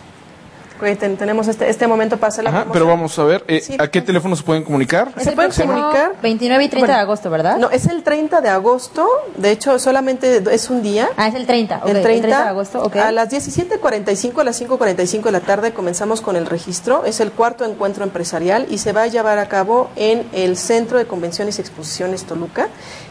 [0.82, 2.72] Oye, ten- tenemos este, este momento para hacer la Ajá, promoción.
[2.72, 3.76] pero vamos a ver, eh, Sí.
[3.78, 5.12] ¿a qué teléfono se pueden comunicar?
[5.18, 6.12] Se pueden comunicar.
[6.20, 7.56] 29 y 30 Bueno, de agosto, ¿verdad?
[7.58, 9.06] No, es el 30 de agosto.
[9.36, 11.08] De hecho, solamente es un día.
[11.16, 11.78] Ah, es el 30.
[11.82, 12.96] ok, el 30, de agosto, ok.
[12.96, 17.04] a las 17.45 a las 5.45 de la tarde comenzamos con el registro.
[17.04, 20.98] Es el cuarto encuentro empresarial y se va a llevar a cabo en el Centro
[20.98, 22.68] de Convenciones y Exposiciones Toluca.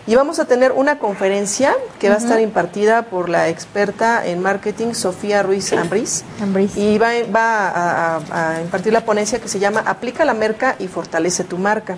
[0.08, 4.42] Y vamos a tener una conferencia que va a estar impartida por la experta en
[4.42, 6.24] marketing Sofía Ruiz Ambriz.
[6.42, 6.76] Ambriz.
[6.76, 10.76] Y va, va a, a- a impartir la ponencia que se llama Aplica la merca
[10.80, 11.98] y fortalece tu marca.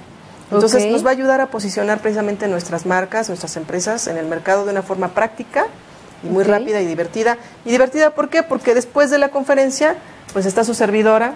[0.52, 4.66] Entonces nos va a ayudar a posicionar precisamente nuestras marcas, nuestras empresas en el mercado
[4.66, 5.66] de una forma práctica
[6.24, 7.38] y muy rápida y divertida.
[7.66, 8.44] ¿Y divertida por qué?
[8.44, 9.96] Porque después de la conferencia,
[10.34, 11.34] pues está su servidora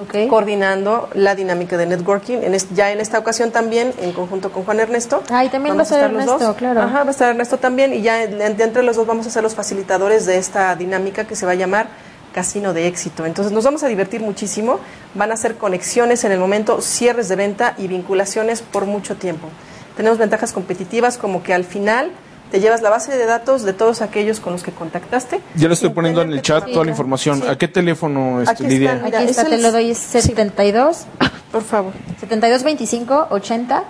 [0.00, 0.28] Ok.
[0.28, 2.38] coordinando la dinámica de networking.
[2.42, 5.22] En es- ya en esta ocasión también, en conjunto con Juan Ernesto.
[5.30, 6.56] Ah, y también vamos va a estar estar los Ernesto, dos.
[6.56, 6.80] claro.
[6.82, 7.92] Ajá, va a estar Ernesto también.
[7.94, 11.46] Y ya entre los dos vamos a ser los facilitadores de esta dinámica que se
[11.46, 11.88] va a llamar
[12.32, 13.26] Casino de Éxito.
[13.26, 14.80] Entonces nos vamos a divertir muchísimo.
[15.14, 19.48] Van a ser conexiones en el momento, cierres de venta y vinculaciones por mucho tiempo.
[19.96, 22.10] Tenemos ventajas competitivas como que al final
[22.52, 25.40] te llevas la base de datos de todos aquellos con los que contactaste.
[25.56, 27.40] Ya lo estoy poniendo en el chat toda la información.
[27.40, 27.48] Sí.
[27.48, 28.92] ¿A qué teléfono, este, Aquí Lidia?
[28.92, 30.20] Aquí Mira, está, es te el- lo doy, es sí.
[30.20, 31.06] 72,
[31.50, 31.92] Por favor.
[32.20, 33.84] 72 25 80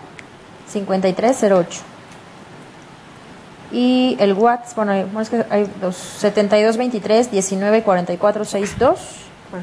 [0.73, 1.81] 53 08.
[3.73, 8.99] Y el WhatsApp, bueno, hay- bueno, es que hay dos, 72 23 19 44 62
[9.51, 9.63] Ajá.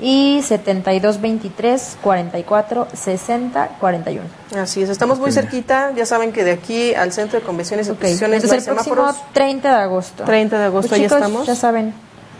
[0.00, 4.26] Y 72 23 44 60 41.
[4.56, 5.92] Así es, estamos muy cerquita.
[5.96, 8.78] Ya saben que de aquí al Centro de Convenciones y Ok, Exposiciones entonces no el
[8.78, 9.32] hay próximo semáforos.
[9.34, 10.24] 30 de agosto.
[10.24, 11.46] 30 de agosto, Pues, ahí chicos, estamos.
[11.46, 11.94] Ya saben.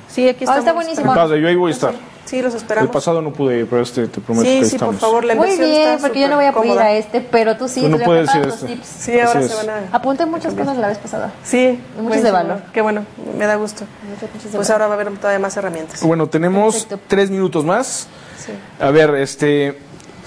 [0.09, 0.59] Sí, aquí Ah, estamos.
[0.61, 1.15] está buenísimo.
[1.15, 1.95] Padre, yo ahí voy a estar.
[2.29, 2.91] Sí, los El esperamos.
[2.93, 4.97] pasado no pude ir, pero este te prometo Sí, que sí, estamos.
[4.97, 7.21] por favor, la Muy bien, está porque yo no voy a poder ir a este,
[7.23, 7.81] pero tú sí.
[7.81, 8.67] Tú no te voy a puedes ir este.
[8.67, 8.87] tips.
[8.87, 9.89] Sí, ahora Así se van a...
[9.97, 11.33] Apunté muchas cosas la vez pasada.
[11.43, 12.61] Sí, muchas de valor.
[12.75, 13.07] Qué bueno,
[13.39, 13.85] me da gusto.
[14.11, 16.03] Muchas, muchas de Pues ahora va a haber todavía más herramientas.
[16.03, 17.01] Bueno, tenemos Perfecto.
[17.09, 18.09] tres minutos más.
[18.45, 18.53] Sí.
[18.79, 19.79] A ver, este,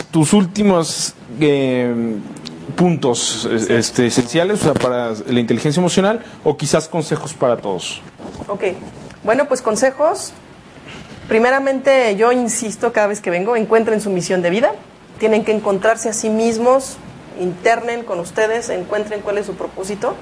[0.10, 2.16] tus últimos eh,
[2.76, 8.02] puntos es- este, esenciales o sea, para la inteligencia emocional o quizás consejos para todos.
[8.48, 8.64] Ok,
[9.24, 10.34] bueno, pues consejos.
[11.28, 14.74] Primeramente, yo insisto cada vez que vengo, encuentren su misión de vida.
[15.20, 16.98] Tienen que encontrarse a sí mismos,
[17.40, 20.16] internen con ustedes, encuentren cuál es su propósito.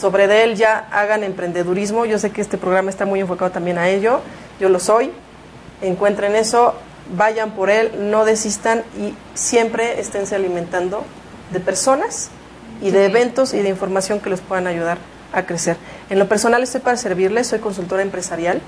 [0.00, 2.04] Sobre de él ya hagan emprendedurismo.
[2.04, 4.20] Yo sé que este programa está muy enfocado también a ello.
[4.60, 5.10] Yo lo soy.
[5.82, 6.74] Encuentren eso,
[7.16, 11.04] vayan por él, no desistan y siempre esténse alimentando
[11.52, 12.30] de personas
[12.80, 14.98] y de eventos y de información que les puedan ayudar
[15.32, 15.76] a crecer.
[16.10, 18.60] En lo personal estoy para servirles, soy consultora empresarial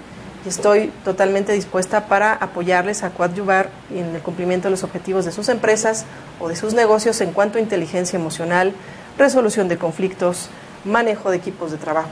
[0.49, 5.49] estoy totalmente dispuesta para apoyarles a coadyuvar en el cumplimiento de los objetivos de sus
[5.49, 6.05] empresas
[6.41, 8.73] o de sus negocios en cuanto a inteligencia emocional,
[9.19, 10.49] resolución de conflictos,
[10.85, 12.09] manejo de equipos de trabajo,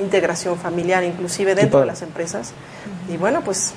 [0.00, 2.52] integración familiar, inclusive dentro de las empresas.
[3.12, 3.74] Y bueno, pues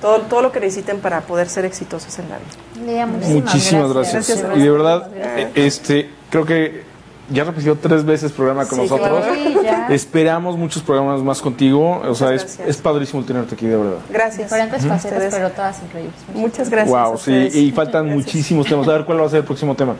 [0.00, 2.86] todo, todo lo que necesiten para poder ser exitosos en la vida.
[2.86, 4.28] Lea, muchísimas, Muchísimas gracias.
[4.28, 4.58] Gracias.
[4.58, 5.50] Y de verdad, Gracias.
[5.54, 6.93] eh, este, creo que
[7.30, 9.08] ya repitió tres veces programa con Sí, nosotros.
[9.24, 9.34] claro.
[9.34, 9.86] Sí, ya.
[9.90, 12.00] Esperamos muchos programas más contigo.
[12.08, 13.98] O sea, es, es padrísimo tenerte aquí, de verdad.
[14.10, 14.50] Gracias.
[14.50, 16.14] Diferentes facetas, pero todas increíbles.
[16.34, 16.90] Muchas gracias.
[17.08, 18.26] wow, sí, y faltan Gracias.
[18.26, 18.86] muchísimos temas.
[18.88, 19.96] A ver cuál va a ser el próximo tema.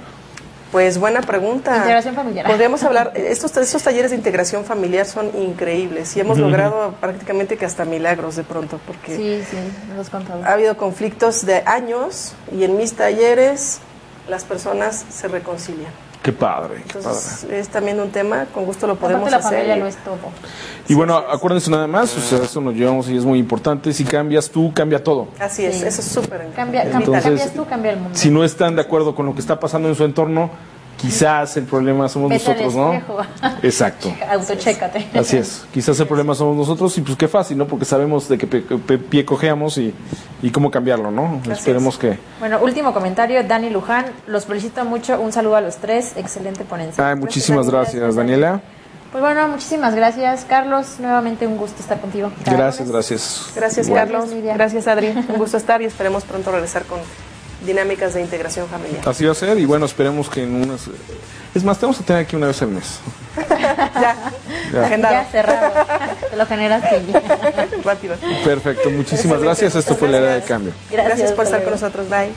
[0.70, 1.77] Pues buena pregunta.
[1.77, 2.47] Integración familiar.
[2.47, 7.64] Podríamos hablar, estos, estos talleres de integración familiar son increíbles y hemos logrado prácticamente que
[7.64, 10.43] hasta milagros de pronto, porque Sí, sí, contado.
[10.45, 13.79] ha habido conflictos de años y en mis talleres
[14.29, 15.93] las personas se reconcilian.
[16.25, 16.99] Qué padre, qué padre.
[17.11, 19.59] Entonces es también un tema, con gusto lo podemos Aparte la hacer.
[19.59, 20.16] familia y- lo es todo.
[20.89, 23.93] Y bueno, acuérdense nada más, o sea, eso nos llevamos y es muy importante.
[23.93, 25.29] Si cambias tú, cambia todo.
[25.39, 25.85] Así es, Sí.
[25.87, 28.18] eso es súper Cambia, cambia- Entonces, cambias tú, cambia el mundo.
[28.18, 30.49] Si no están de acuerdo con lo que está pasando en su entorno,
[31.05, 33.03] quizás el problema somos Vete nosotros, ¿no?
[33.63, 34.15] Exacto.
[34.31, 35.09] Autochécate.
[35.15, 35.67] Así es.
[35.73, 37.67] Quizás el problema somos nosotros y pues qué fácil, ¿no?
[37.67, 39.95] Porque sabemos de qué pie cojeamos y,
[40.43, 41.41] y cómo cambiarlo, ¿no?
[41.51, 42.19] Esperemos que...
[42.41, 47.07] Bueno, último comentario, Dani Luján, los felicito mucho, un saludo a los tres, excelente ponencia.
[47.07, 48.33] Ay, muchísimas gracias, Dani.
[48.33, 48.61] Daniela.
[49.13, 52.33] Pues bueno, muchísimas gracias, Carlos, nuevamente un gusto estar contigo.
[52.45, 53.53] Gracias, gracias.
[53.55, 54.11] Gracias, Igual.
[54.11, 54.31] Carlos.
[54.43, 55.09] Gracias, Adri.
[55.29, 56.99] Un gusto estar y esperemos pronto regresar con
[57.65, 59.07] dinámicas de integración familiar.
[59.09, 60.83] Así va a ser y bueno, esperemos que en unas...
[61.55, 62.99] Es más, tenemos que tener aquí una vez al mes.
[63.49, 64.17] ya,
[64.73, 65.25] Ya.
[65.31, 65.73] cerrado,
[66.31, 67.03] te lo generaste.
[67.85, 68.17] Rápido.
[68.45, 69.75] Perfecto, muchísimas gracias.
[69.77, 70.73] Esto fue la era del cambio.
[70.91, 72.09] Gracias por estar con nosotros.
[72.09, 72.33] Bye.